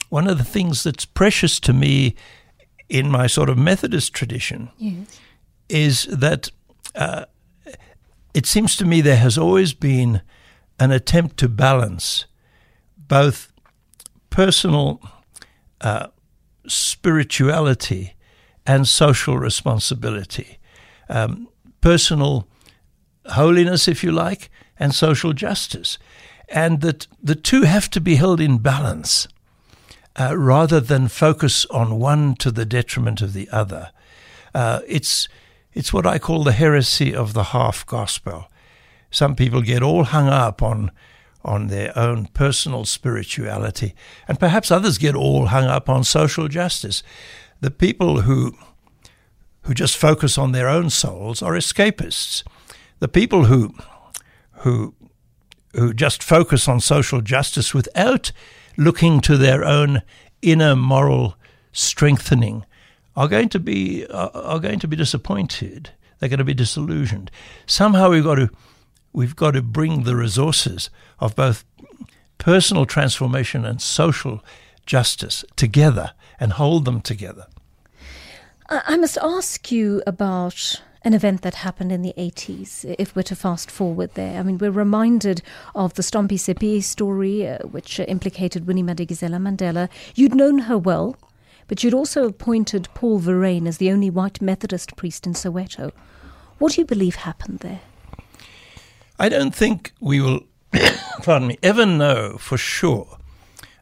one 0.10 0.28
of 0.28 0.40
the 0.40 0.44
things 0.44 0.84
that's 0.84 1.06
precious 1.06 1.60
to 1.62 1.72
me 1.72 2.16
in 2.90 3.12
my 3.12 3.28
sort 3.28 3.48
of 3.48 3.60
Methodist 3.60 4.12
tradition 4.14 4.70
yes. 4.80 5.20
is 5.70 6.04
that 6.06 6.50
uh, 6.96 7.26
it 8.34 8.48
seems 8.48 8.76
to 8.78 8.86
me 8.86 9.02
there 9.02 9.18
has 9.18 9.38
always 9.38 9.74
been 9.74 10.24
an 10.80 10.90
attempt 10.92 11.38
to 11.38 11.48
balance 11.48 12.26
both 12.98 13.52
personal 14.30 15.02
uh, 15.82 16.08
spirituality 16.68 18.16
and 18.66 18.88
social 18.88 19.38
responsibility, 19.38 20.60
um, 21.10 21.48
personal 21.82 22.48
holiness, 23.26 23.88
if 23.88 24.04
you 24.04 24.12
like, 24.12 24.50
and 24.80 24.94
social 24.94 25.34
justice, 25.34 25.98
and 26.48 26.82
that 26.82 27.08
the 27.22 27.36
two 27.36 27.64
have 27.64 27.90
to 27.92 28.02
be 28.02 28.16
held 28.16 28.40
in 28.40 28.58
balance 28.58 29.28
uh, 30.20 30.38
rather 30.38 30.80
than 30.80 31.08
focus 31.08 31.66
on 31.68 32.00
one 32.00 32.36
to 32.36 32.52
the 32.52 32.66
detriment 32.66 33.22
of 33.22 33.34
the 33.34 33.50
other. 33.50 33.92
Uh, 34.54 34.82
it's 34.88 35.28
it's 35.74 35.94
what 35.94 36.08
I 36.08 36.18
call 36.18 36.44
the 36.44 36.52
heresy 36.52 37.14
of 37.14 37.34
the 37.34 37.46
half 37.46 37.86
gospel. 37.86 38.48
Some 39.12 39.36
people 39.36 39.62
get 39.62 39.84
all 39.84 40.04
hung 40.04 40.28
up 40.28 40.62
on 40.62 40.92
on 41.44 41.68
their 41.68 41.98
own 41.98 42.28
personal 42.28 42.86
spirituality, 42.86 43.96
and 44.28 44.40
perhaps 44.40 44.72
others 44.72 44.98
get 44.98 45.16
all 45.16 45.48
hung 45.48 45.66
up 45.66 45.90
on 45.90 46.04
social 46.04 46.48
justice. 46.48 47.02
The 47.62 47.72
people 47.72 48.22
who 48.22 48.56
who 49.64 49.74
just 49.74 49.98
focus 49.98 50.38
on 50.38 50.52
their 50.52 50.68
own 50.68 50.90
souls 50.90 51.42
are 51.42 51.54
escapists. 51.54 52.44
The 53.00 53.08
people 53.08 53.46
who 53.46 53.74
who 54.60 54.94
who 55.74 55.94
just 55.94 56.24
focus 56.24 56.68
on 56.68 56.80
social 56.80 57.22
justice 57.22 57.74
without 57.74 58.32
looking 58.78 59.22
to 59.22 59.38
their 59.38 59.64
own 59.64 60.02
inner 60.42 60.76
moral 60.76 61.36
strengthening 61.72 62.66
are 63.16 63.28
going 63.28 63.50
to 63.50 63.60
be 63.60 64.06
are, 64.08 64.60
going 64.60 64.80
to 64.80 64.88
be 64.88 64.96
disappointed. 64.96 65.92
They're 66.20 66.30
going 66.30 66.40
to 66.40 66.44
be 66.46 66.54
disillusioned. 66.54 67.32
Somehow 67.66 68.10
we've 68.10 68.24
got 68.24 68.36
to 68.36 68.50
we've 69.14 69.36
got 69.36 69.52
to 69.52 69.62
bring 69.62 70.04
the 70.04 70.16
resources 70.16 70.90
of 71.20 71.36
both 71.36 71.66
personal 72.38 72.86
transformation 72.86 73.66
and 73.66 73.82
social 73.82 74.44
justice 74.86 75.44
together 75.56 76.14
and 76.40 76.54
hold 76.54 76.86
them 76.86 77.02
together. 77.02 77.48
I 78.70 78.98
must 78.98 79.18
ask 79.22 79.72
you 79.72 80.02
about 80.06 80.82
an 81.04 81.14
event 81.14 81.42
that 81.42 81.56
happened 81.56 81.92
in 81.92 82.02
the 82.02 82.14
80s, 82.18 82.96
if 83.00 83.16
we're 83.16 83.24
to 83.24 83.36
fast 83.36 83.72
forward 83.72 84.12
there. 84.16 84.40
I 84.40 84.44
mean, 84.44 84.58
we're 84.58 84.70
reminded 84.70 85.42
of 85.74 85.94
the 85.94 86.02
Stompie 86.02 86.34
Seipei 86.34 86.84
story, 86.84 87.48
uh, 87.48 87.60
which 87.60 88.00
implicated 88.00 88.68
Winnie 88.68 88.84
Madikizela 88.84 89.40
Mandela. 89.40 89.90
You'd 90.14 90.36
known 90.36 90.60
her 90.60 90.78
well, 90.78 91.16
but 91.68 91.84
you'd 91.84 91.94
also 91.94 92.28
appointed 92.28 92.90
Paul 92.94 93.20
Verryn 93.22 93.68
as 93.68 93.78
the 93.78 93.92
only 93.92 94.10
white 94.10 94.42
Methodist 94.42 94.96
priest 94.96 95.26
in 95.26 95.34
Soweto. 95.34 95.92
What 96.58 96.74
do 96.74 96.82
you 96.82 96.86
believe 96.86 97.16
happened 97.16 97.60
there? 97.60 97.82
I 99.20 99.28
don't 99.28 99.54
think 99.54 99.92
we 100.00 100.22
will, 100.22 100.42
pardon 101.24 101.50
me, 101.50 101.58
ever 101.62 101.86
know 101.86 102.38
for 102.38 102.58
sure. 102.58 103.18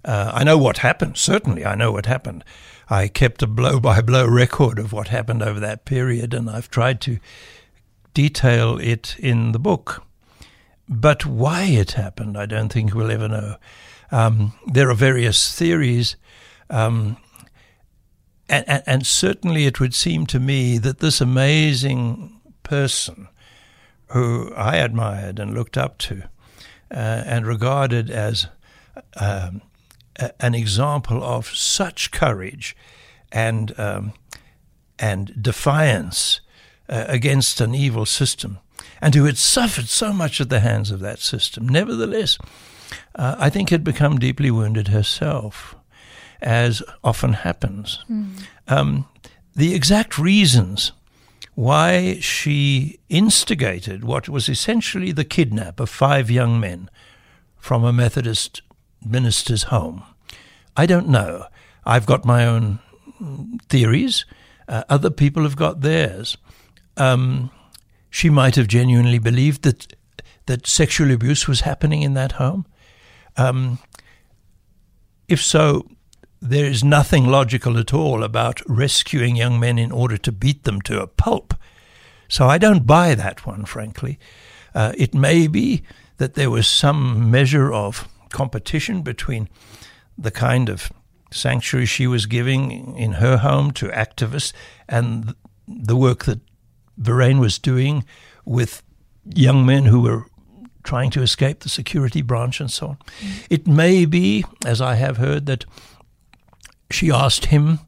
Uh, 0.04 0.32
I 0.34 0.44
know 0.44 0.58
what 0.58 0.80
happened, 0.80 1.18
certainly, 1.18 1.64
I 1.64 1.76
know 1.76 1.92
what 1.92 2.08
happened. 2.08 2.44
I 2.90 3.08
kept 3.08 3.44
a 3.44 3.48
blow 3.48 3.80
by 3.80 4.02
blow 4.02 4.26
record 4.30 4.80
of 4.80 4.92
what 4.92 5.10
happened 5.10 5.44
over 5.44 5.60
that 5.60 5.86
period, 5.86 6.34
and 6.34 6.50
I've 6.50 6.72
tried 6.72 7.02
to 7.02 7.20
detail 8.16 8.80
it 8.80 9.16
in 9.20 9.52
the 9.52 9.60
book. 9.60 10.04
But 10.90 11.26
why 11.26 11.64
it 11.66 11.92
happened, 11.92 12.36
I 12.38 12.48
don't 12.48 12.70
think 12.72 12.96
we'll 12.96 13.12
ever 13.12 13.28
know. 13.28 13.58
Um, 14.12 14.54
there 14.66 14.90
are 14.90 14.96
various 14.96 15.54
theories, 15.54 16.16
um, 16.70 17.18
and, 18.50 18.68
and, 18.68 18.84
and 18.88 19.06
certainly 19.06 19.66
it 19.66 19.80
would 19.80 19.94
seem 19.94 20.26
to 20.28 20.40
me 20.40 20.78
that 20.80 21.00
this 21.00 21.22
amazing 21.22 22.40
person 22.64 23.28
who 24.10 24.54
I 24.56 24.78
admired 24.78 25.40
and 25.40 25.54
looked 25.54 25.78
up 25.78 25.98
to 26.00 26.24
uh, 26.92 27.24
and 27.26 27.46
regarded 27.46 28.10
as 28.10 28.48
um, 29.20 29.62
a, 30.18 30.32
an 30.40 30.56
example 30.56 31.24
of 31.24 31.48
such 31.48 32.12
courage 32.12 32.76
and 33.32 33.78
um, 33.80 34.14
and 35.00 35.42
defiance 35.42 36.42
uh, 36.90 37.06
against 37.08 37.62
an 37.62 37.76
evil 37.76 38.06
system, 38.06 38.58
and 39.02 39.14
who 39.14 39.26
had 39.26 39.38
suffered 39.38 39.88
so 39.88 40.12
much 40.14 40.42
at 40.42 40.50
the 40.50 40.62
hands 40.62 40.92
of 40.92 41.00
that 41.02 41.20
system. 41.20 41.68
Nevertheless, 41.68 42.38
uh, 43.16 43.36
I 43.38 43.50
think 43.50 43.70
had 43.70 43.84
become 43.84 44.18
deeply 44.18 44.50
wounded 44.50 44.88
herself, 44.88 45.76
as 46.42 46.82
often 47.04 47.34
happens. 47.34 48.00
Mm. 48.10 48.30
Um, 48.68 49.06
the 49.56 49.76
exact 49.76 50.18
reasons 50.18 50.94
why 51.58 52.20
she 52.20 53.00
instigated 53.10 54.04
what 54.04 54.30
was 54.30 54.48
essentially 54.48 55.12
the 55.12 55.26
kidnap 55.26 55.80
of 55.80 55.90
five 55.90 56.30
young 56.30 56.60
men 56.60 56.88
from 57.58 57.84
a 57.84 57.92
Methodist 57.92 58.62
minister's 59.04 59.64
home. 59.64 60.04
I 60.76 60.86
don't 60.86 61.10
know. 61.10 61.48
I've 61.84 62.06
got 62.06 62.24
my 62.26 62.46
own 62.46 62.78
theories. 63.70 64.24
Uh, 64.68 64.84
other 64.88 65.10
people 65.10 65.42
have 65.42 65.56
got 65.56 65.82
theirs. 65.82 66.38
Um, 66.96 67.50
she 68.12 68.30
might 68.30 68.56
have 68.56 68.68
genuinely 68.68 69.18
believed 69.18 69.64
that 69.64 69.96
that 70.46 70.68
sexual 70.68 71.10
abuse 71.10 71.48
was 71.48 71.62
happening 71.62 72.04
in 72.04 72.14
that 72.14 72.34
home. 72.34 72.68
Um, 73.36 73.80
if 75.28 75.42
so, 75.42 75.88
there 76.42 76.66
is 76.66 76.84
nothing 76.84 77.28
logical 77.28 77.78
at 77.78 77.94
all 77.94 78.24
about 78.24 78.62
rescuing 78.68 79.36
young 79.36 79.60
men 79.60 79.80
in 79.80 79.92
order 79.92 80.18
to 80.18 80.32
beat 80.32 80.64
them 80.64 80.82
to 80.82 81.02
a 81.02 81.08
pulp. 81.08 81.54
So 82.28 82.48
I 82.48 82.58
don't 82.58 82.86
buy 82.86 83.16
that 83.16 83.46
one, 83.46 83.66
frankly. 83.66 84.20
Uh, 84.76 84.94
it 84.98 85.14
may 85.14 85.48
be 85.48 85.84
that 86.18 86.36
there 86.36 86.50
was 86.50 86.68
some 86.68 87.32
measure 87.32 87.72
of 87.72 88.08
competition 88.30 89.02
between 89.02 89.50
the 90.18 90.32
kind 90.32 90.70
of 90.70 90.92
sanctuary 91.32 91.86
she 91.86 92.08
was 92.08 92.26
giving 92.26 92.96
in 92.98 93.14
her 93.14 93.38
home 93.38 93.72
to 93.72 93.88
activists 93.88 94.54
and 94.88 95.36
the 95.68 95.96
work 95.96 96.26
that 96.26 96.40
Verryn 97.00 97.40
was 97.40 97.60
doing 97.60 98.06
with 98.46 98.84
young 99.36 99.66
men 99.66 99.86
who 99.86 100.02
were 100.02 100.26
trying 100.84 101.10
to 101.12 101.22
escape 101.22 101.60
the 101.60 101.70
security 101.70 102.22
branch 102.22 102.62
and 102.62 102.72
so 102.72 102.88
on. 102.88 102.98
Mm. 103.20 103.48
It 103.50 103.68
may 103.68 104.06
be, 104.06 104.46
as 104.66 104.80
I 104.80 104.96
have 104.96 105.18
heard, 105.18 105.46
that 105.48 105.66
she 106.90 107.12
asked 107.12 107.46
him 107.46 107.80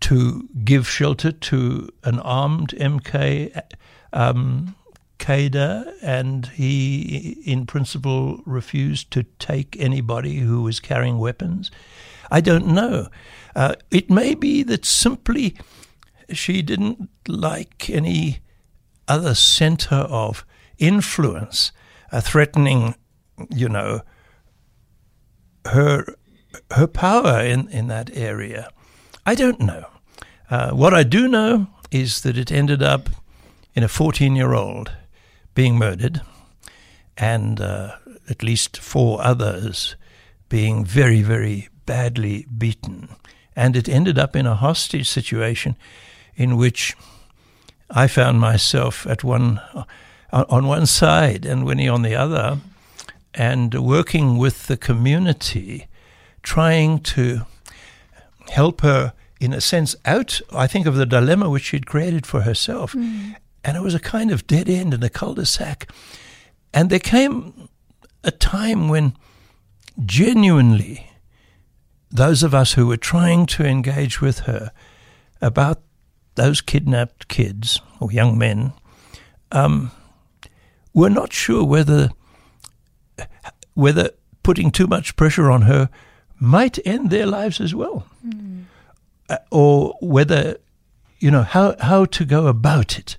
to 0.00 0.48
give 0.64 0.88
shelter 0.88 1.32
to 1.32 1.88
an 2.04 2.18
armed 2.20 2.70
MK 2.70 3.62
um, 4.12 4.74
and 6.02 6.46
he, 6.46 7.40
in 7.46 7.64
principle, 7.64 8.42
refused 8.44 9.12
to 9.12 9.22
take 9.38 9.76
anybody 9.78 10.38
who 10.38 10.62
was 10.62 10.80
carrying 10.80 11.18
weapons. 11.18 11.70
I 12.30 12.40
don't 12.40 12.66
know. 12.66 13.08
Uh, 13.54 13.76
it 13.90 14.10
may 14.10 14.34
be 14.34 14.64
that 14.64 14.84
simply 14.84 15.56
she 16.30 16.62
didn't 16.62 17.08
like 17.28 17.88
any 17.88 18.40
other 19.06 19.34
center 19.34 20.06
of 20.10 20.44
influence 20.78 21.70
uh, 22.10 22.20
threatening, 22.20 22.96
you 23.50 23.68
know, 23.68 24.00
her 25.66 26.04
her 26.72 26.86
power 26.86 27.40
in, 27.40 27.68
in 27.68 27.88
that 27.88 28.10
area. 28.14 28.68
I 29.24 29.34
don't 29.34 29.60
know. 29.60 29.86
Uh, 30.50 30.70
what 30.70 30.92
I 30.92 31.02
do 31.02 31.28
know 31.28 31.68
is 31.90 32.22
that 32.22 32.36
it 32.36 32.52
ended 32.52 32.82
up 32.82 33.08
in 33.74 33.82
a 33.82 33.88
14 33.88 34.36
year 34.36 34.52
old 34.52 34.92
being 35.54 35.78
murdered 35.78 36.20
and 37.16 37.60
uh, 37.60 37.96
at 38.28 38.42
least 38.42 38.78
four 38.78 39.22
others 39.22 39.96
being 40.48 40.84
very, 40.84 41.22
very 41.22 41.68
badly 41.86 42.46
beaten. 42.56 43.08
And 43.54 43.76
it 43.76 43.88
ended 43.88 44.18
up 44.18 44.34
in 44.34 44.46
a 44.46 44.54
hostage 44.54 45.08
situation 45.08 45.76
in 46.36 46.56
which 46.56 46.96
I 47.90 48.06
found 48.06 48.40
myself 48.40 49.06
at 49.06 49.22
one 49.22 49.60
on 50.32 50.66
one 50.66 50.86
side 50.86 51.44
and 51.44 51.66
Winnie 51.66 51.88
on 51.88 52.00
the 52.00 52.14
other, 52.14 52.58
and 53.34 53.74
working 53.74 54.38
with 54.38 54.66
the 54.66 54.78
community 54.78 55.86
trying 56.42 57.00
to 57.00 57.42
help 58.50 58.80
her, 58.80 59.12
in 59.40 59.52
a 59.52 59.60
sense, 59.60 59.96
out, 60.04 60.40
I 60.52 60.66
think, 60.66 60.86
of 60.86 60.96
the 60.96 61.06
dilemma 61.06 61.48
which 61.50 61.64
she'd 61.64 61.86
created 61.86 62.26
for 62.26 62.42
herself. 62.42 62.92
Mm. 62.92 63.36
And 63.64 63.76
it 63.76 63.82
was 63.82 63.94
a 63.94 64.00
kind 64.00 64.30
of 64.30 64.46
dead 64.46 64.68
end 64.68 64.92
in 64.94 65.02
a 65.02 65.08
cul 65.08 65.34
de 65.34 65.46
sac. 65.46 65.90
And 66.74 66.90
there 66.90 66.98
came 66.98 67.68
a 68.24 68.30
time 68.30 68.88
when 68.88 69.16
genuinely 70.04 71.10
those 72.10 72.42
of 72.42 72.54
us 72.54 72.74
who 72.74 72.86
were 72.86 72.96
trying 72.96 73.46
to 73.46 73.64
engage 73.64 74.20
with 74.20 74.40
her 74.40 74.72
about 75.40 75.80
those 76.34 76.60
kidnapped 76.60 77.28
kids 77.28 77.80
or 78.00 78.12
young 78.12 78.38
men 78.38 78.72
um, 79.50 79.90
were 80.94 81.10
not 81.10 81.32
sure 81.32 81.64
whether 81.64 82.10
whether 83.74 84.10
putting 84.42 84.70
too 84.70 84.86
much 84.86 85.16
pressure 85.16 85.50
on 85.50 85.62
her 85.62 85.88
might 86.42 86.84
end 86.84 87.10
their 87.10 87.26
lives 87.26 87.60
as 87.60 87.72
well, 87.72 88.04
mm. 88.26 88.64
uh, 89.30 89.38
or 89.50 89.96
whether 90.00 90.56
you 91.20 91.30
know 91.30 91.42
how 91.42 91.76
how 91.80 92.04
to 92.04 92.24
go 92.24 92.48
about 92.48 92.98
it. 92.98 93.16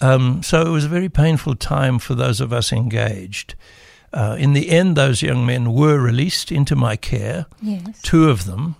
Um, 0.00 0.42
so 0.42 0.60
it 0.62 0.70
was 0.70 0.84
a 0.84 0.88
very 0.88 1.08
painful 1.08 1.54
time 1.54 2.00
for 2.00 2.16
those 2.16 2.40
of 2.40 2.52
us 2.52 2.72
engaged. 2.72 3.54
Uh, 4.12 4.36
in 4.38 4.52
the 4.52 4.70
end, 4.70 4.96
those 4.96 5.22
young 5.22 5.46
men 5.46 5.72
were 5.72 5.98
released 5.98 6.50
into 6.50 6.74
my 6.74 6.96
care. 6.96 7.46
Yes. 7.62 8.02
Two 8.02 8.28
of 8.28 8.44
them. 8.44 8.74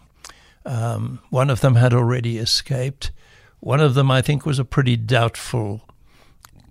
Um, 0.66 1.20
one 1.30 1.48
of 1.48 1.60
them 1.60 1.76
had 1.76 1.94
already 1.94 2.38
escaped. 2.38 3.12
One 3.60 3.80
of 3.80 3.94
them, 3.94 4.10
I 4.10 4.20
think, 4.22 4.44
was 4.44 4.58
a 4.58 4.64
pretty 4.64 4.96
doubtful 4.96 5.82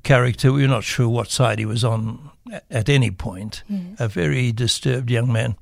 character. 0.03 0.51
We 0.51 0.63
were 0.63 0.67
not 0.67 0.83
sure 0.83 1.07
what 1.07 1.31
side 1.31 1.59
he 1.59 1.65
was 1.65 1.83
on 1.83 2.29
at 2.69 2.89
any 2.89 3.11
point. 3.11 3.63
Yes. 3.69 3.99
A 3.99 4.07
very 4.09 4.51
disturbed 4.51 5.09
young 5.09 5.31
man. 5.31 5.55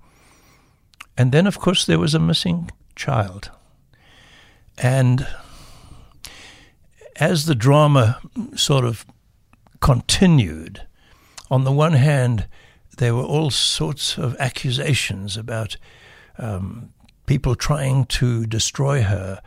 And 1.20 1.34
then, 1.34 1.48
of 1.48 1.60
course, 1.60 1.86
there 1.86 2.00
was 2.00 2.16
a 2.16 2.20
missing 2.20 2.72
child. 2.96 3.52
And 4.78 5.28
as 7.18 7.46
the 7.46 7.56
drama 7.56 8.22
sort 8.56 8.86
of 8.86 9.06
continued, 9.82 10.88
on 11.52 11.66
the 11.66 11.74
one 11.74 11.92
hand, 11.92 12.48
there 13.00 13.14
were 13.14 13.24
all 13.24 13.50
sorts 13.52 14.18
of 14.18 14.34
accusations 14.40 15.36
about 15.36 15.76
um, 16.38 16.94
people 17.26 17.54
trying 17.54 18.06
to 18.06 18.46
destroy 18.46 19.02
her 19.02 19.42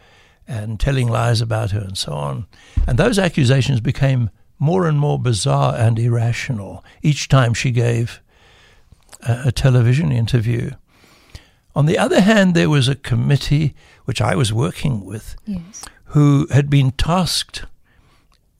and 0.46 0.78
telling 0.78 1.08
lies 1.08 1.40
about 1.40 1.70
her 1.70 1.80
and 1.80 1.96
so 1.96 2.12
on. 2.12 2.46
And 2.86 2.98
those 2.98 3.18
accusations 3.18 3.80
became 3.80 4.28
more 4.58 4.86
and 4.86 4.98
more 4.98 5.18
bizarre 5.18 5.74
and 5.74 5.98
irrational 5.98 6.84
each 7.00 7.28
time 7.28 7.54
she 7.54 7.70
gave 7.70 8.20
a, 9.22 9.44
a 9.46 9.52
television 9.52 10.12
interview. 10.12 10.72
On 11.74 11.86
the 11.86 11.98
other 11.98 12.20
hand, 12.20 12.54
there 12.54 12.68
was 12.68 12.88
a 12.88 12.94
committee 12.94 13.74
which 14.04 14.20
I 14.20 14.34
was 14.34 14.52
working 14.52 15.04
with 15.04 15.36
yes. 15.46 15.84
who 16.06 16.46
had 16.50 16.68
been 16.68 16.90
tasked 16.92 17.64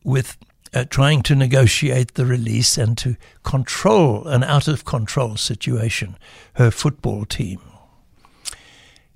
with 0.03 0.39
uh, 0.73 0.85
trying 0.89 1.23
to 1.23 1.35
negotiate 1.35 2.15
the 2.15 2.25
release 2.25 2.79
and 2.79 2.97
to 2.99 3.17
control 3.43 4.27
an 4.27 4.43
out 4.43 4.67
of 4.67 4.87
control 4.87 5.37
situation, 5.37 6.17
her 6.55 6.71
football 6.71 7.27
team. 7.27 7.61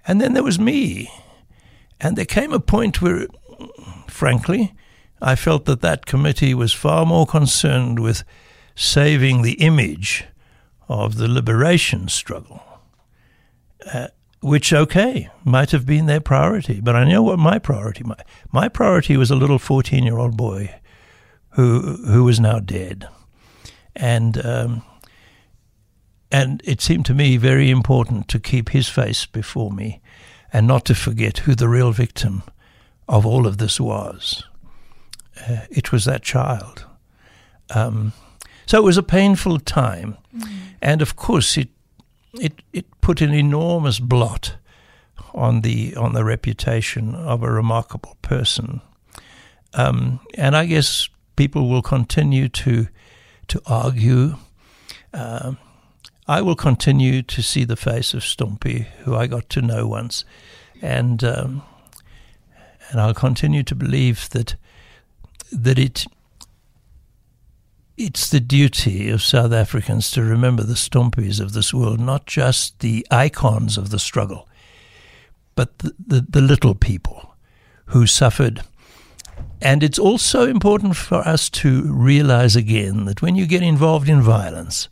And 0.06 0.20
then 0.20 0.35
there 0.35 0.42
was 0.42 0.59
me. 0.59 1.11
And 1.98 2.16
there 2.16 2.26
came 2.26 2.52
a 2.52 2.61
point 2.61 3.00
where, 3.00 3.26
frankly, 4.06 4.74
I 5.22 5.35
felt 5.35 5.64
that 5.64 5.80
that 5.80 6.04
committee 6.04 6.52
was 6.52 6.74
far 6.74 7.06
more 7.06 7.26
concerned 7.26 7.98
with 7.98 8.22
saving 8.74 9.40
the 9.40 9.54
image 9.54 10.24
of 10.88 11.16
the 11.16 11.26
liberation 11.26 12.09
struggle 12.09 12.75
uh, 13.92 14.09
which 14.40 14.72
okay 14.72 15.29
might 15.44 15.70
have 15.70 15.87
been 15.87 16.07
their 16.07 16.20
priority, 16.20 16.81
but 16.81 16.94
I 16.94 17.05
know 17.05 17.22
what 17.22 17.38
my 17.38 17.59
priority 17.59 18.05
my 18.05 18.16
my 18.53 18.68
priority 18.68 19.16
was 19.16 19.31
a 19.31 19.37
little 19.37 19.59
fourteen 19.59 20.05
year 20.05 20.18
old 20.18 20.37
boy 20.37 20.75
who 21.51 21.96
who 22.07 22.25
was 22.25 22.38
now 22.38 22.61
dead, 22.61 23.09
and 23.94 24.44
um, 24.44 24.83
and 26.31 26.61
it 26.64 26.81
seemed 26.81 27.07
to 27.07 27.14
me 27.14 27.37
very 27.37 27.70
important 27.70 28.29
to 28.29 28.38
keep 28.38 28.70
his 28.70 28.88
face 28.88 29.27
before 29.27 29.70
me, 29.70 30.01
and 30.53 30.66
not 30.66 30.85
to 30.85 30.94
forget 30.94 31.38
who 31.38 31.55
the 31.55 31.68
real 31.68 31.92
victim 31.92 32.42
of 33.09 33.25
all 33.25 33.46
of 33.46 33.59
this 33.59 33.81
was. 33.81 34.44
Uh, 35.49 35.66
it 35.70 35.92
was 35.92 36.05
that 36.05 36.22
child. 36.22 36.85
Um, 37.75 38.12
so 38.66 38.79
it 38.79 38.85
was 38.85 38.96
a 38.96 39.03
painful 39.03 39.61
time, 39.61 40.16
mm. 40.37 40.49
and 40.83 41.03
of 41.03 41.16
course 41.16 41.57
it 41.57 41.68
it 42.40 42.62
it 42.72 42.87
put 43.01 43.20
an 43.20 43.33
enormous 43.33 43.99
blot 44.01 44.57
on 45.35 45.61
the 45.61 45.94
on 45.96 46.12
the 46.12 46.25
reputation 46.25 47.14
of 47.14 47.42
a 47.42 47.51
remarkable 47.51 48.16
person. 48.22 48.81
Um, 49.75 50.20
and 50.35 50.57
I 50.57 50.66
guess 50.66 51.09
people 51.37 51.68
will 51.68 51.83
continue 51.83 52.49
to 52.49 52.88
to 53.49 53.61
argue. 53.66 54.37
Um, 55.12 55.59
I 56.29 56.42
will 56.42 56.57
continue 56.57 57.22
to 57.22 57.42
see 57.42 57.64
the 57.64 57.77
face 57.77 58.12
of 58.12 58.22
Stompie, 58.22 58.87
who 59.05 59.14
I 59.14 59.29
got 59.29 59.49
to 59.51 59.62
know 59.62 59.87
once, 59.87 60.25
and 60.83 61.22
um, 61.22 61.62
and 62.90 63.01
I'll 63.01 63.14
continue 63.14 63.62
to 63.62 63.75
believe 63.75 64.29
that 64.31 64.57
that 65.53 65.79
it 65.79 66.07
it's 67.96 68.28
the 68.28 68.40
duty 68.40 69.09
of 69.09 69.22
South 69.22 69.52
Africans 69.52 70.11
to 70.11 70.22
remember 70.22 70.62
the 70.62 70.74
Stompies 70.74 71.40
of 71.40 71.52
this 71.52 71.72
world, 71.72 71.98
not 71.98 72.26
just 72.26 72.80
the 72.80 73.06
icons 73.11 73.78
of 73.78 73.90
the 73.90 73.98
struggle, 73.98 74.48
but 75.54 75.78
the, 75.78 75.94
the, 76.06 76.26
the 76.28 76.40
little 76.42 76.74
people 76.74 77.35
who 77.87 78.06
suffered. 78.06 78.62
And 79.62 79.82
it's 79.82 79.98
also 79.98 80.46
important 80.46 80.96
for 80.96 81.26
us 81.26 81.48
to 81.50 81.90
realize 81.90 82.54
again 82.54 83.06
that 83.06 83.22
when 83.22 83.35
you 83.35 83.46
get 83.46 83.62
involved 83.62 84.09
in 84.09 84.20
violence, 84.20 84.90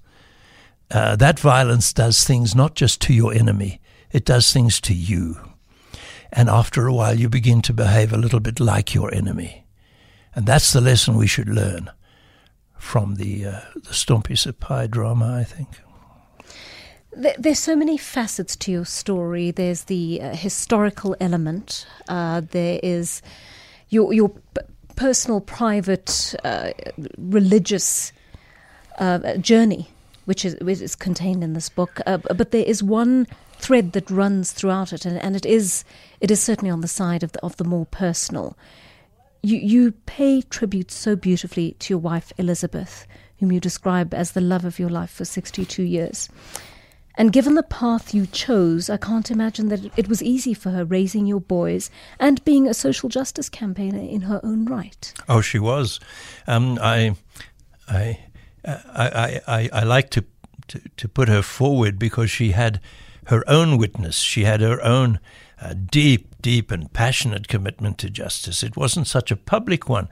uh, 0.90 1.16
that 1.16 1.38
violence 1.38 1.92
does 1.92 2.24
things 2.24 2.54
not 2.54 2.74
just 2.74 3.02
to 3.02 3.12
your 3.12 3.34
enemy, 3.34 3.80
it 4.12 4.24
does 4.24 4.50
things 4.50 4.80
to 4.80 4.94
you. 4.94 5.36
And 6.32 6.48
after 6.48 6.86
a 6.86 6.94
while, 6.94 7.18
you 7.18 7.28
begin 7.28 7.60
to 7.62 7.72
behave 7.74 8.12
a 8.12 8.18
little 8.18 8.40
bit 8.40 8.60
like 8.60 8.94
your 8.94 9.14
enemy. 9.14 9.66
And 10.34 10.46
that's 10.46 10.72
the 10.72 10.80
lesson 10.80 11.16
we 11.16 11.26
should 11.26 11.48
learn 11.48 11.90
from 12.84 13.14
the, 13.14 13.46
uh, 13.46 13.60
the 13.74 13.94
Stompie 13.94 14.36
Seipei 14.36 14.88
drama, 14.88 15.38
I 15.40 15.42
think. 15.42 15.68
There's 17.38 17.58
so 17.58 17.74
many 17.74 17.96
facets 17.96 18.54
to 18.56 18.70
your 18.70 18.84
story. 18.84 19.50
There's 19.50 19.84
the 19.84 20.20
uh, 20.20 20.36
historical 20.36 21.16
element. 21.18 21.86
Uh, 22.08 22.42
there 22.50 22.78
is 22.82 23.22
your 23.88 24.12
your 24.12 24.32
personal, 24.96 25.40
private, 25.40 26.34
uh, 26.44 26.72
religious 27.16 28.12
uh, 28.98 29.38
journey, 29.38 29.88
which 30.26 30.44
is 30.44 30.56
which 30.60 30.80
is 30.80 30.94
contained 30.94 31.42
in 31.42 31.54
this 31.54 31.68
book. 31.68 32.00
Uh, 32.06 32.18
but 32.18 32.50
there 32.50 32.64
is 32.66 32.82
one 32.82 33.26
thread 33.58 33.92
that 33.92 34.10
runs 34.10 34.52
throughout 34.52 34.92
it, 34.92 35.06
and, 35.06 35.18
and 35.22 35.36
it 35.36 35.46
is 35.46 35.84
it 36.20 36.30
is 36.30 36.42
certainly 36.42 36.70
on 36.70 36.80
the 36.80 36.88
side 36.88 37.22
of 37.22 37.32
the 37.32 37.40
of 37.42 37.56
the 37.56 37.64
more 37.64 37.86
personal. 37.86 38.56
You 39.44 39.58
you 39.58 39.92
pay 40.06 40.40
tribute 40.40 40.90
so 40.90 41.16
beautifully 41.16 41.76
to 41.80 41.92
your 41.92 41.98
wife 41.98 42.32
Elizabeth, 42.38 43.06
whom 43.38 43.52
you 43.52 43.60
describe 43.60 44.14
as 44.14 44.32
the 44.32 44.40
love 44.40 44.64
of 44.64 44.78
your 44.78 44.88
life 44.88 45.10
for 45.10 45.26
sixty 45.26 45.66
two 45.66 45.82
years. 45.82 46.30
And 47.16 47.30
given 47.30 47.54
the 47.54 47.62
path 47.62 48.14
you 48.14 48.26
chose, 48.26 48.88
I 48.88 48.96
can't 48.96 49.30
imagine 49.30 49.68
that 49.68 49.98
it 49.98 50.08
was 50.08 50.22
easy 50.22 50.54
for 50.54 50.70
her 50.70 50.84
raising 50.84 51.26
your 51.26 51.42
boys 51.42 51.90
and 52.18 52.42
being 52.46 52.66
a 52.66 52.72
social 52.72 53.10
justice 53.10 53.50
campaigner 53.50 54.00
in 54.00 54.22
her 54.22 54.40
own 54.42 54.64
right. 54.64 55.12
Oh, 55.28 55.42
she 55.42 55.58
was. 55.58 56.00
Um, 56.46 56.78
I, 56.82 57.14
I, 57.86 58.18
I, 58.64 59.40
I, 59.46 59.70
I 59.72 59.84
like 59.84 60.08
to, 60.10 60.24
to, 60.68 60.80
to 60.96 61.06
put 61.06 61.28
her 61.28 61.42
forward 61.42 61.98
because 61.98 62.30
she 62.30 62.52
had 62.52 62.80
her 63.26 63.44
own 63.46 63.76
witness. 63.76 64.18
She 64.18 64.44
had 64.44 64.60
her 64.60 64.82
own 64.82 65.20
uh, 65.64 65.74
deep, 65.90 66.34
deep, 66.42 66.70
and 66.70 66.92
passionate 66.92 67.48
commitment 67.48 67.98
to 67.98 68.10
justice. 68.10 68.62
It 68.62 68.76
wasn't 68.76 69.06
such 69.06 69.30
a 69.30 69.36
public 69.36 69.88
one. 69.88 70.08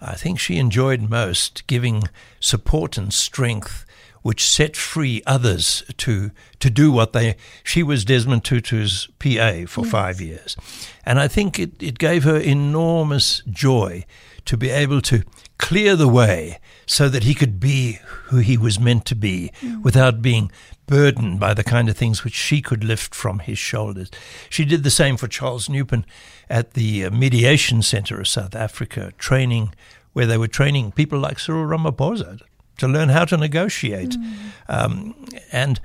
I 0.00 0.14
think 0.14 0.38
she 0.38 0.58
enjoyed 0.58 1.08
most 1.08 1.66
giving 1.66 2.04
support 2.38 2.98
and 2.98 3.12
strength 3.12 3.86
which 4.24 4.48
set 4.48 4.74
free 4.74 5.22
others 5.26 5.82
to 5.98 6.30
to 6.58 6.70
do 6.70 6.90
what 6.90 7.12
they. 7.12 7.36
She 7.62 7.82
was 7.82 8.06
Desmond 8.06 8.42
Tutu's 8.42 9.06
PA 9.18 9.66
for 9.66 9.84
yes. 9.84 9.90
five 9.90 10.20
years, 10.20 10.56
and 11.04 11.20
I 11.20 11.28
think 11.28 11.58
it, 11.58 11.82
it 11.82 11.98
gave 11.98 12.24
her 12.24 12.38
enormous 12.38 13.42
joy 13.50 14.06
to 14.46 14.56
be 14.56 14.70
able 14.70 15.02
to 15.02 15.24
clear 15.58 15.94
the 15.94 16.08
way 16.08 16.58
so 16.86 17.08
that 17.08 17.24
he 17.24 17.34
could 17.34 17.58
be 17.60 17.98
who 18.26 18.38
he 18.38 18.56
was 18.56 18.78
meant 18.78 19.04
to 19.06 19.14
be 19.14 19.50
mm. 19.60 19.82
without 19.82 20.22
being 20.22 20.50
burdened 20.86 21.40
by 21.40 21.54
the 21.54 21.64
kind 21.64 21.88
of 21.88 21.96
things 21.96 22.24
which 22.24 22.34
she 22.34 22.60
could 22.60 22.84
lift 22.84 23.14
from 23.14 23.38
his 23.38 23.58
shoulders. 23.58 24.10
She 24.50 24.64
did 24.64 24.82
the 24.82 24.90
same 24.90 25.16
for 25.16 25.28
Charles 25.28 25.68
Nupen 25.68 26.04
at 26.50 26.74
the 26.74 27.04
uh, 27.04 27.10
Mediation 27.10 27.82
Center 27.82 28.20
of 28.20 28.28
South 28.28 28.54
Africa, 28.54 29.12
training 29.18 29.74
where 30.12 30.26
they 30.26 30.38
were 30.38 30.48
training 30.48 30.92
people 30.92 31.18
like 31.18 31.38
Cyril 31.38 31.66
Ramaphosa 31.66 32.40
to 32.78 32.88
learn 32.88 33.08
how 33.08 33.24
to 33.24 33.36
negotiate. 33.36 34.10
Mm. 34.10 34.36
Um, 34.68 35.26
and 35.52 35.80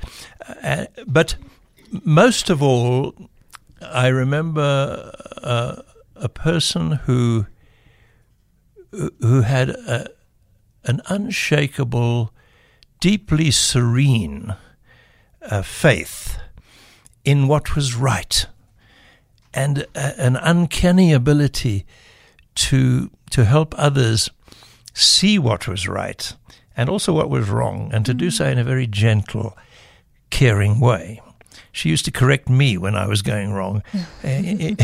uh, 0.64 0.86
but 1.08 1.36
most 2.04 2.50
of 2.50 2.62
all, 2.62 3.14
I 3.82 4.08
remember 4.08 5.12
uh, 5.44 5.82
a 6.16 6.30
person 6.30 6.92
who 6.92 7.46
who 8.92 9.42
had 9.42 9.70
a, 9.70 10.10
an 10.90 11.02
unshakable, 11.06 12.34
deeply 13.00 13.52
serene 13.52 14.56
uh, 15.44 15.62
faith 15.62 16.40
in 17.24 17.48
what 17.48 17.76
was 17.76 17.94
right, 17.94 18.48
and 19.54 19.86
a, 19.94 20.20
an 20.20 20.36
uncanny 20.36 21.14
ability 21.14 21.86
to 22.56 23.12
to 23.30 23.46
help 23.46 23.76
others 23.78 24.32
see 24.96 25.38
what 25.38 25.68
was 25.68 25.88
right 25.88 26.34
and 26.76 26.90
also 26.90 27.14
what 27.14 27.30
was 27.30 27.48
wrong, 27.50 27.92
and 27.94 28.04
to 28.08 28.14
do 28.16 28.32
so 28.32 28.46
mm. 28.46 28.54
in 28.54 28.58
a 28.58 28.64
very 28.64 28.88
gentle, 28.88 29.56
caring 30.32 30.80
way. 30.80 31.22
She 31.72 31.90
used 31.90 32.06
to 32.06 32.12
correct 32.12 32.50
me 32.50 32.78
when 32.80 32.96
I 32.96 33.06
was 33.06 33.22
going 33.22 33.54
wrong 33.54 33.84
eh, 34.24 34.40
in, 34.40 34.78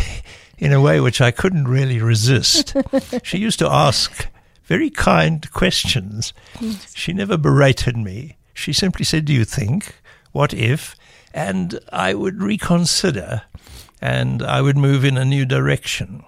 in 0.59 0.71
a 0.71 0.81
way 0.81 0.99
which 0.99 1.19
I 1.19 1.31
couldn't 1.31 1.67
really 1.67 1.99
resist. 1.99 2.75
She 3.23 3.39
used 3.39 3.57
to 3.59 3.67
ask 3.67 4.27
very 4.65 4.89
kind 4.89 5.49
questions. 5.51 6.33
She 6.93 7.13
never 7.13 7.37
berated 7.37 7.97
me. 7.97 8.37
She 8.53 8.73
simply 8.73 9.05
said, 9.05 9.25
Do 9.25 9.33
you 9.33 9.45
think? 9.45 9.95
What 10.31 10.53
if? 10.53 10.95
And 11.33 11.79
I 11.91 12.13
would 12.13 12.41
reconsider 12.41 13.43
and 14.01 14.41
I 14.41 14.61
would 14.61 14.77
move 14.77 15.03
in 15.05 15.17
a 15.17 15.25
new 15.25 15.45
direction. 15.45 16.23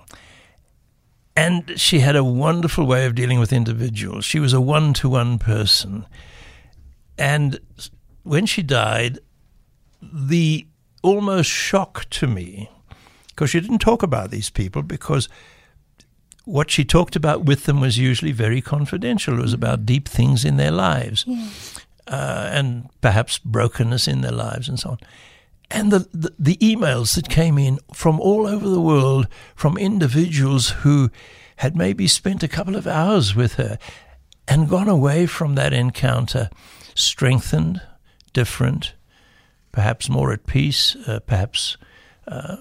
And 1.36 1.80
she 1.80 2.00
had 2.00 2.16
a 2.16 2.24
wonderful 2.24 2.86
way 2.86 3.06
of 3.06 3.16
dealing 3.16 3.40
with 3.40 3.54
individuals. 3.54 4.26
She 4.26 4.40
was 4.40 4.54
a 4.54 4.62
one 4.62 4.94
to 4.96 5.10
one 5.10 5.38
person. 5.38 6.06
And 7.18 7.60
when 8.24 8.46
she 8.46 8.64
died, 8.64 9.20
the 10.02 10.68
almost 11.04 11.50
shock 11.50 12.10
to 12.10 12.28
me, 12.28 12.70
because 13.30 13.52
she 13.52 13.60
didn't 13.60 13.80
talk 13.80 14.02
about 14.02 14.32
these 14.32 14.50
people, 14.50 14.82
because 14.82 15.30
what 16.48 16.72
she 16.72 16.86
talked 16.86 17.18
about 17.18 17.44
with 17.44 17.66
them 17.66 17.82
was 17.82 17.98
usually 17.98 18.32
very 18.32 18.62
confidential. 18.62 19.38
It 19.38 19.42
was 19.42 19.54
about 19.54 19.86
deep 19.86 20.08
things 20.08 20.46
in 20.46 20.56
their 20.56 20.72
lives 20.72 21.26
yes. 21.28 21.80
uh, 22.08 22.50
and 22.54 22.90
perhaps 23.02 23.38
brokenness 23.38 24.08
in 24.08 24.22
their 24.22 24.32
lives 24.32 24.70
and 24.70 24.80
so 24.80 24.92
on. 24.92 24.98
And 25.70 25.92
the, 25.92 26.08
the, 26.14 26.34
the 26.40 26.56
emails 26.58 27.16
that 27.16 27.28
came 27.28 27.58
in 27.58 27.80
from 27.94 28.22
all 28.22 28.48
over 28.48 28.70
the 28.70 28.80
world 28.80 29.28
from 29.56 29.78
individuals 29.78 30.70
who 30.70 31.12
had 31.58 31.76
maybe 31.76 32.08
spent 32.08 32.44
a 32.44 32.48
couple 32.48 32.78
of 32.78 32.88
hours 32.88 33.36
with 33.36 33.56
her 33.56 33.78
and 34.48 34.70
gone 34.70 34.88
away 34.88 35.26
from 35.26 35.56
that 35.56 35.74
encounter 35.74 36.50
strengthened, 36.96 37.82
different, 38.32 38.94
perhaps 39.74 40.08
more 40.08 40.32
at 40.32 40.46
peace, 40.46 40.96
uh, 41.08 41.20
perhaps 41.20 41.76
uh, 42.26 42.56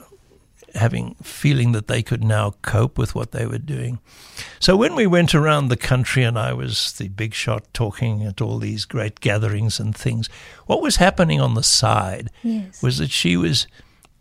having 0.77 1.15
feeling 1.23 1.73
that 1.73 1.87
they 1.87 2.03
could 2.03 2.23
now 2.23 2.55
cope 2.62 2.99
with 2.99 3.15
what 3.15 3.33
they 3.33 3.47
were 3.47 3.59
doing. 3.59 3.99
So 4.61 4.77
when 4.77 4.95
we 4.95 5.07
went 5.07 5.35
around 5.35 5.69
the 5.69 5.77
country 5.77 6.23
and 6.23 6.39
I 6.39 6.53
was 6.53 6.93
the 6.93 7.09
big 7.09 7.35
shot 7.35 7.65
talking 7.73 8.23
at 8.25 8.41
all 8.41 8.59
these 8.59 8.85
great 8.85 9.21
gatherings 9.21 9.81
and 9.81 9.97
things, 9.97 10.29
what 10.67 10.83
was 10.83 10.97
happening 10.97 11.41
on 11.41 11.55
the 11.55 11.62
side 11.62 12.31
yes. 12.43 12.83
was 12.83 12.99
that 12.99 13.11
she 13.11 13.37
was 13.37 13.67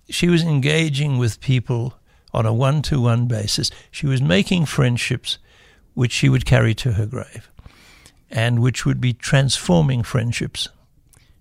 she 0.09 0.27
was 0.27 0.43
engaging 0.43 1.17
with 1.17 1.41
people 1.41 1.95
on 2.31 2.45
a 2.45 2.53
one-to-one 2.53 3.25
basis. 3.27 3.71
She 3.89 4.05
was 4.05 4.21
making 4.21 4.65
friendships 4.65 5.39
which 5.95 6.11
she 6.11 6.29
would 6.29 6.45
carry 6.45 6.75
to 6.75 6.93
her 6.93 7.05
grave 7.05 7.49
and 8.29 8.59
which 8.59 8.85
would 8.85 9.01
be 9.01 9.13
transforming 9.13 10.03
friendships. 10.03 10.69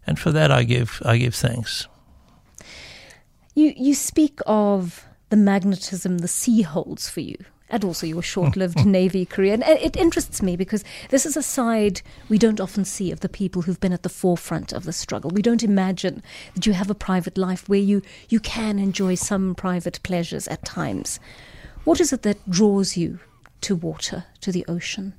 And 0.06 0.18
for 0.18 0.30
that 0.32 0.50
I 0.50 0.64
give 0.64 1.02
I 1.04 1.18
give 1.18 1.34
thanks. 1.34 1.88
You 3.54 3.72
you 3.76 3.94
speak 3.94 4.40
of 4.46 5.06
the 5.30 5.36
magnetism 5.36 6.18
the 6.18 6.28
sea 6.28 6.62
holds 6.62 7.08
for 7.08 7.20
you 7.20 7.36
and 7.74 7.84
also 7.84 8.06
your 8.06 8.22
short 8.22 8.56
lived 8.56 8.80
hmm. 8.80 8.90
Navy 8.90 9.24
career. 9.24 9.54
And 9.54 9.62
it 9.64 9.96
interests 9.96 10.42
me 10.42 10.56
because 10.56 10.84
this 11.08 11.26
is 11.26 11.36
a 11.36 11.42
side 11.42 12.02
we 12.28 12.38
don't 12.38 12.60
often 12.60 12.84
see 12.84 13.10
of 13.10 13.20
the 13.20 13.28
people 13.28 13.62
who've 13.62 13.80
been 13.80 13.92
at 13.92 14.04
the 14.04 14.08
forefront 14.08 14.72
of 14.72 14.84
the 14.84 14.92
struggle. 14.92 15.30
We 15.30 15.42
don't 15.42 15.62
imagine 15.62 16.22
that 16.54 16.66
you 16.66 16.72
have 16.72 16.90
a 16.90 16.94
private 16.94 17.36
life 17.36 17.68
where 17.68 17.80
you, 17.80 18.02
you 18.28 18.38
can 18.38 18.78
enjoy 18.78 19.16
some 19.16 19.54
private 19.54 20.00
pleasures 20.02 20.46
at 20.48 20.64
times. 20.64 21.18
What 21.84 22.00
is 22.00 22.12
it 22.12 22.22
that 22.22 22.48
draws 22.48 22.96
you 22.96 23.18
to 23.62 23.74
water, 23.74 24.26
to 24.42 24.52
the 24.52 24.64
ocean? 24.68 25.14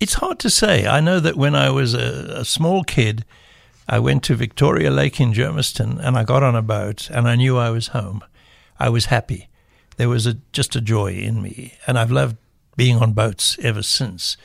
It's 0.00 0.14
hard 0.14 0.40
to 0.40 0.50
say. 0.50 0.86
I 0.86 1.00
know 1.00 1.20
that 1.20 1.36
when 1.36 1.54
I 1.54 1.70
was 1.70 1.94
a, 1.94 2.40
a 2.40 2.44
small 2.44 2.84
kid, 2.84 3.24
I 3.88 3.98
went 3.98 4.22
to 4.24 4.34
Victoria 4.34 4.90
Lake 4.90 5.20
in 5.20 5.32
Germiston 5.32 5.98
and 6.02 6.16
I 6.16 6.24
got 6.24 6.42
on 6.42 6.56
a 6.56 6.62
boat 6.62 7.10
and 7.10 7.28
I 7.28 7.36
knew 7.36 7.58
I 7.58 7.70
was 7.70 7.88
home. 7.88 8.22
I 8.78 8.88
was 8.88 9.06
happy. 9.06 9.48
There 9.96 10.08
was 10.08 10.26
a, 10.26 10.34
just 10.52 10.74
a 10.74 10.80
joy 10.80 11.12
in 11.12 11.42
me. 11.42 11.74
And 11.86 11.98
I've 11.98 12.10
loved 12.10 12.36
being 12.76 12.96
on 12.96 13.12
boats 13.12 13.58
ever 13.62 13.82
since. 13.82 14.36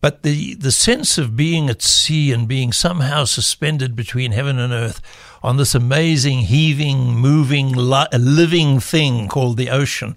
But 0.00 0.22
the, 0.22 0.54
the 0.54 0.70
sense 0.70 1.16
of 1.16 1.34
being 1.34 1.70
at 1.70 1.80
sea 1.80 2.30
and 2.30 2.46
being 2.46 2.72
somehow 2.72 3.24
suspended 3.24 3.96
between 3.96 4.32
heaven 4.32 4.58
and 4.58 4.72
earth 4.72 5.00
on 5.42 5.56
this 5.56 5.74
amazing, 5.74 6.40
heaving, 6.40 7.14
moving, 7.14 7.72
li- 7.72 8.06
living 8.12 8.80
thing 8.80 9.28
called 9.28 9.56
the 9.56 9.70
ocean 9.70 10.14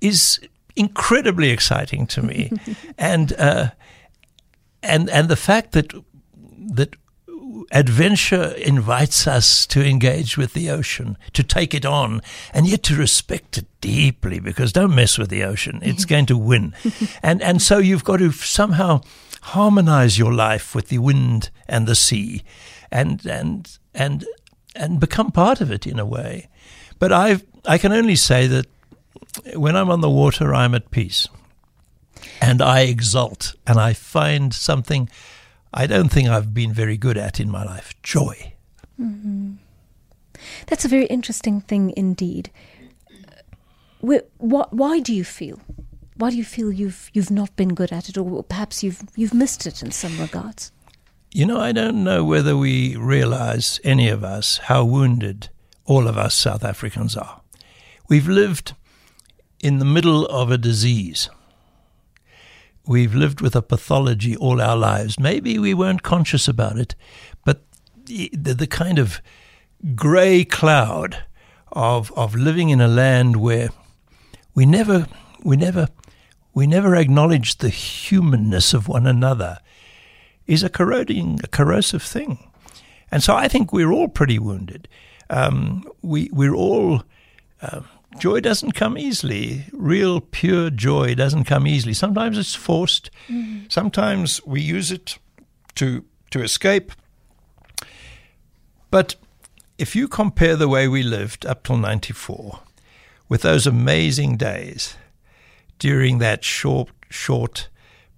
is 0.00 0.40
incredibly 0.74 1.50
exciting 1.50 2.06
to 2.08 2.22
me. 2.22 2.50
and, 2.98 3.32
uh, 3.34 3.70
and, 4.82 5.08
and 5.08 5.28
the 5.28 5.36
fact 5.36 5.70
that, 5.72 5.92
that 6.74 6.96
adventure 7.70 8.54
invites 8.56 9.26
us 9.26 9.66
to 9.66 9.84
engage 9.84 10.36
with 10.36 10.52
the 10.54 10.70
ocean, 10.70 11.16
to 11.32 11.42
take 11.42 11.74
it 11.74 11.84
on, 11.84 12.20
and 12.52 12.66
yet 12.66 12.82
to 12.84 12.96
respect 12.96 13.58
it 13.58 13.66
deeply 13.80 14.40
because 14.40 14.72
don't 14.72 14.94
mess 14.94 15.18
with 15.18 15.30
the 15.30 15.44
ocean. 15.44 15.80
It's 15.82 16.04
going 16.04 16.26
to 16.26 16.36
win. 16.36 16.74
and, 17.22 17.42
and 17.42 17.60
so 17.62 17.78
you've 17.78 18.04
got 18.04 18.18
to 18.18 18.32
somehow 18.32 19.02
harmonize 19.42 20.18
your 20.18 20.32
life 20.32 20.74
with 20.74 20.88
the 20.88 20.98
wind 20.98 21.50
and 21.68 21.86
the 21.86 21.94
sea 21.94 22.42
and, 22.90 23.24
and, 23.26 23.78
and, 23.94 24.24
and 24.74 25.00
become 25.00 25.30
part 25.30 25.60
of 25.60 25.70
it 25.70 25.86
in 25.86 25.98
a 25.98 26.06
way. 26.06 26.48
But 26.98 27.12
i 27.12 27.40
I 27.64 27.78
can 27.78 27.92
only 27.92 28.16
say 28.16 28.46
that 28.48 28.66
when 29.54 29.76
I'm 29.76 29.90
on 29.90 30.00
the 30.00 30.10
water, 30.10 30.54
I'm 30.54 30.74
at 30.74 30.90
peace. 30.90 31.28
And 32.40 32.60
I 32.60 32.80
exult 32.80 33.54
and 33.66 33.78
I 33.78 33.92
find 33.92 34.52
something 34.52 35.08
I 35.74 35.86
don't 35.86 36.10
think 36.10 36.28
I've 36.28 36.52
been 36.52 36.72
very 36.72 36.96
good 36.96 37.16
at 37.16 37.40
in 37.40 37.50
my 37.50 37.64
life 37.64 37.94
joy. 38.02 38.54
Mm-hmm. 39.00 39.52
That's 40.66 40.84
a 40.84 40.88
very 40.88 41.06
interesting 41.06 41.60
thing 41.60 41.92
indeed. 41.96 42.50
What, 44.00 44.72
why 44.72 45.00
do 45.00 45.14
you 45.14 45.24
feel? 45.24 45.60
Why 46.16 46.30
do 46.30 46.36
you 46.36 46.44
feel 46.44 46.72
you've 46.72 47.10
you've 47.14 47.30
not 47.30 47.54
been 47.56 47.74
good 47.74 47.92
at 47.92 48.08
it, 48.08 48.18
or 48.18 48.42
perhaps 48.42 48.82
you've 48.82 49.02
you've 49.16 49.32
missed 49.32 49.66
it 49.66 49.82
in 49.82 49.90
some 49.92 50.20
regards? 50.20 50.72
You 51.32 51.46
know, 51.46 51.58
I 51.58 51.72
don't 51.72 52.04
know 52.04 52.22
whether 52.24 52.56
we 52.56 52.96
realize 52.96 53.80
any 53.82 54.08
of 54.08 54.22
us 54.22 54.58
how 54.58 54.84
wounded 54.84 55.48
all 55.84 56.06
of 56.06 56.18
us 56.18 56.34
South 56.34 56.64
Africans 56.64 57.16
are. 57.16 57.40
We've 58.08 58.28
lived 58.28 58.74
in 59.60 59.78
the 59.78 59.84
middle 59.84 60.26
of 60.26 60.50
a 60.50 60.58
disease 60.58 61.30
We've 62.86 63.14
lived 63.14 63.40
with 63.40 63.54
a 63.54 63.62
pathology 63.62 64.36
all 64.36 64.60
our 64.60 64.76
lives. 64.76 65.18
Maybe 65.18 65.58
we 65.58 65.72
weren't 65.72 66.02
conscious 66.02 66.48
about 66.48 66.78
it, 66.78 66.94
but 67.44 67.62
the, 68.06 68.28
the 68.32 68.66
kind 68.66 68.98
of 68.98 69.20
grey 69.94 70.44
cloud 70.44 71.24
of 71.72 72.12
of 72.12 72.34
living 72.34 72.70
in 72.70 72.80
a 72.80 72.88
land 72.88 73.36
where 73.36 73.70
we 74.54 74.66
never 74.66 75.06
we 75.42 75.56
never 75.56 75.88
we 76.54 76.66
never 76.66 76.94
acknowledge 76.94 77.58
the 77.58 77.70
humanness 77.70 78.74
of 78.74 78.88
one 78.88 79.06
another 79.06 79.58
is 80.46 80.62
a 80.62 80.68
corroding 80.68 81.40
a 81.42 81.46
corrosive 81.46 82.02
thing. 82.02 82.38
And 83.10 83.22
so 83.22 83.34
I 83.34 83.48
think 83.48 83.72
we're 83.72 83.92
all 83.92 84.08
pretty 84.08 84.38
wounded. 84.38 84.88
Um, 85.30 85.84
we 86.02 86.28
we're 86.32 86.54
all 86.54 87.02
uh, 87.60 87.80
joy 88.18 88.40
doesn't 88.40 88.72
come 88.72 88.98
easily. 88.98 89.64
Real, 89.72 90.20
pure 90.20 90.70
joy 90.70 91.14
doesn't 91.14 91.44
come 91.44 91.66
easily. 91.66 91.94
Sometimes 91.94 92.38
it's 92.38 92.54
forced. 92.54 93.10
Mm. 93.28 93.70
Sometimes 93.70 94.44
we 94.46 94.60
use 94.60 94.90
it 94.90 95.18
to 95.76 96.04
to 96.30 96.42
escape. 96.42 96.92
But 98.90 99.16
if 99.78 99.96
you 99.96 100.08
compare 100.08 100.56
the 100.56 100.68
way 100.68 100.88
we 100.88 101.02
lived 101.02 101.46
up 101.46 101.64
till 101.64 101.76
94 101.76 102.60
with 103.28 103.42
those 103.42 103.66
amazing 103.66 104.36
days 104.36 104.96
during 105.78 106.18
that 106.18 106.44
short, 106.44 106.90
short, 107.10 107.68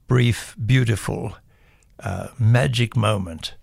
brief, 0.06 0.56
beautiful, 0.64 1.36
uh, 2.00 2.28
magic 2.38 2.96
moment 2.96 3.54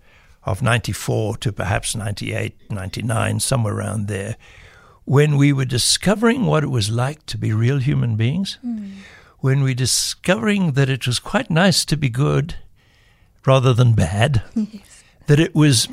of 0.44 0.62
94 0.62 1.38
to 1.38 1.52
perhaps 1.52 1.96
98, 1.96 2.72
99, 2.72 3.40
somewhere 3.40 3.76
around 3.76 4.08
there, 4.08 4.38
when 5.12 5.36
we 5.36 5.52
were 5.52 5.66
discovering 5.66 6.46
what 6.46 6.64
it 6.64 6.70
was 6.70 6.90
like 6.90 7.26
to 7.26 7.38
be 7.38 7.52
real 7.52 7.80
human 7.80 8.16
beings, 8.16 8.58
mm. 8.66 8.94
when 9.40 9.62
we 9.62 9.72
were 9.72 9.74
discovering 9.74 10.72
that 10.72 10.88
it 10.88 11.06
was 11.06 11.20
quite 11.20 11.50
nice 11.50 11.84
to 11.84 11.98
be 11.98 12.08
good 12.08 12.56
rather 13.46 13.74
than 13.74 13.92
bad, 13.92 14.42
yes. 14.56 15.04
that 15.28 15.38
it 15.38 15.54
was 15.54 15.90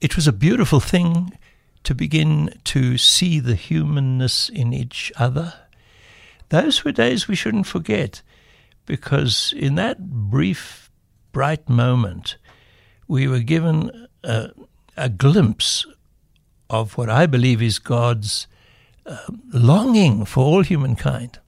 it 0.00 0.16
was 0.16 0.26
a 0.26 0.32
beautiful 0.32 0.80
thing 0.80 1.30
to 1.84 1.94
begin 1.94 2.52
to 2.64 2.98
see 2.98 3.38
the 3.38 3.54
humanness 3.54 4.48
in 4.48 4.72
each 4.72 5.12
other. 5.16 5.54
Those 6.48 6.84
were 6.84 6.90
days 6.90 7.28
we 7.28 7.36
shouldn't 7.36 7.68
forget, 7.68 8.20
because 8.84 9.54
in 9.56 9.76
that 9.76 10.10
brief, 10.10 10.90
bright 11.30 11.68
moment, 11.68 12.36
we 13.06 13.28
were 13.28 13.38
given 13.38 14.08
a, 14.24 14.50
a 14.96 15.08
glimpse 15.08 15.86
of 16.70 16.96
what 16.98 17.08
I 17.08 17.26
believe 17.26 17.62
is 17.62 17.78
God's 17.78 18.46
uh, 19.06 19.16
longing 19.52 20.24
for 20.24 20.44
all 20.44 20.62
humankind. 20.62 21.38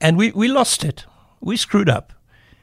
And 0.00 0.16
we, 0.16 0.30
we 0.30 0.48
lost 0.48 0.84
it. 0.84 1.04
We 1.40 1.56
screwed 1.56 1.88
up. 1.88 2.12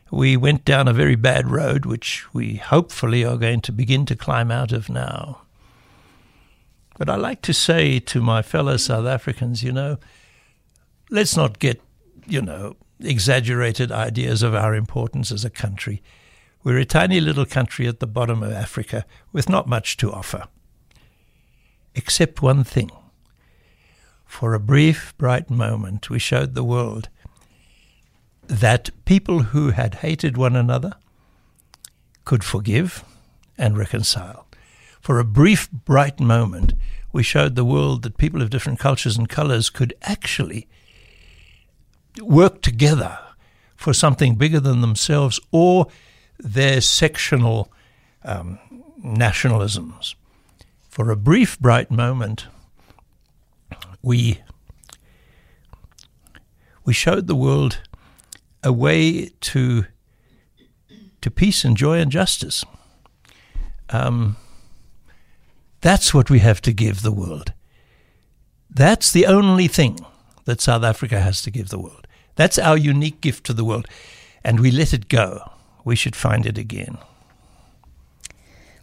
We 0.10 0.38
went 0.38 0.64
down 0.64 0.88
a 0.88 0.94
very 0.94 1.16
bad 1.16 1.52
road, 1.52 1.86
which 1.86 2.34
we 2.34 2.56
hopefully 2.56 3.26
are 3.26 3.38
going 3.38 3.62
to 3.62 3.72
begin 3.72 4.06
to 4.06 4.16
climb 4.16 4.52
out 4.52 4.72
of 4.72 4.90
now. 4.90 5.42
But 6.98 7.10
I 7.10 7.16
like 7.16 7.42
to 7.44 7.54
say 7.54 8.00
to 8.00 8.22
my 8.22 8.42
fellow 8.42 8.78
South 8.78 9.06
Africans, 9.06 9.64
you 9.64 9.72
know, 9.72 9.98
let's 11.10 11.36
not 11.36 11.60
get, 11.60 11.82
you 12.26 12.42
know, 12.42 12.78
exaggerated 13.00 13.92
ideas 13.92 14.42
of 14.42 14.56
our 14.56 14.74
importance 14.74 15.32
as 15.32 15.46
a 15.46 15.50
country. 15.50 16.02
We're 16.64 16.80
a 16.80 16.86
tiny 16.86 17.20
little 17.20 17.46
country 17.46 17.88
at 17.88 18.00
the 18.00 18.08
bottom 18.08 18.42
of 18.42 18.52
Africa 18.52 19.06
with 19.32 19.50
not 19.50 19.68
much 19.68 19.98
to 19.98 20.12
offer 20.12 20.48
except 21.98 22.42
one 22.42 22.64
thing. 22.64 22.92
For 24.26 24.54
a 24.54 24.60
brief, 24.60 25.18
bright 25.18 25.50
moment, 25.50 26.10
we 26.10 26.20
showed 26.20 26.54
the 26.54 26.64
world 26.64 27.10
that 28.44 28.92
people 29.04 29.40
who 29.52 29.72
had 29.72 29.96
hated 29.96 30.38
one 30.38 30.56
another 30.56 30.94
could 32.24 32.44
forgive 32.44 33.04
and 33.58 33.78
reconcile. 33.78 34.48
For 35.02 35.20
a 35.20 35.26
brief, 35.26 35.72
bright 35.72 36.20
moment, 36.20 36.74
we 37.12 37.24
showed 37.24 37.56
the 37.56 37.66
world 37.66 38.04
that 38.04 38.18
people 38.18 38.42
of 38.42 38.52
different 38.52 38.80
cultures 38.80 39.18
and 39.18 39.28
colors 39.28 39.70
could 39.70 39.94
actually 40.04 40.68
work 42.22 42.62
together 42.62 43.18
for 43.76 43.94
something 43.94 44.36
bigger 44.36 44.60
than 44.60 44.82
themselves 44.82 45.40
or 45.52 45.88
their 46.38 46.80
sectional 46.80 47.72
um, 48.24 48.60
nationalisms 49.04 50.16
for 50.98 51.12
a 51.12 51.16
brief, 51.16 51.60
bright 51.60 51.92
moment, 51.92 52.48
we 54.02 54.40
we 56.86 56.92
showed 56.92 57.28
the 57.28 57.36
world 57.36 57.82
a 58.64 58.74
way 58.74 59.30
to 59.40 59.86
to 61.22 61.30
peace 61.30 61.64
and 61.64 61.78
joy 61.78 62.00
and 62.00 62.12
justice. 62.12 62.66
Um, 63.92 64.38
that's 65.82 66.16
what 66.16 66.32
we 66.32 66.40
have 66.40 66.62
to 66.62 66.74
give 66.74 67.04
the 67.04 67.12
world. 67.12 67.54
That's 68.68 69.12
the 69.12 69.28
only 69.28 69.68
thing 69.68 70.00
that 70.46 70.62
South 70.62 70.84
Africa 70.84 71.20
has 71.22 71.44
to 71.44 71.52
give 71.52 71.70
the 71.70 71.78
world. 71.78 72.08
That's 72.38 72.58
our 72.58 72.76
unique 72.76 73.22
gift 73.22 73.46
to 73.46 73.54
the 73.54 73.64
world. 73.64 73.88
And 74.44 74.60
we 74.60 74.72
let 74.72 74.94
it 74.94 75.10
go. 75.10 75.42
We 75.86 75.96
should 75.96 76.16
find 76.16 76.48
it 76.48 76.58
again. 76.58 76.98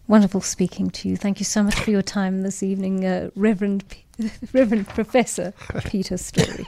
Wonderful 0.06 0.42
speaking 0.42 0.90
to 0.90 1.08
you. 1.08 1.16
Thank 1.16 1.40
you 1.40 1.44
so 1.44 1.62
much 1.62 1.76
for 1.76 1.90
your 1.90 2.02
time 2.02 2.42
this 2.42 2.62
evening, 2.62 3.04
uh, 3.06 3.30
Reverend 3.34 3.84
P- 3.88 4.04
Reverend 4.52 4.86
Professor 4.88 5.54
Peter 5.86 6.16
Storey. 6.18 6.66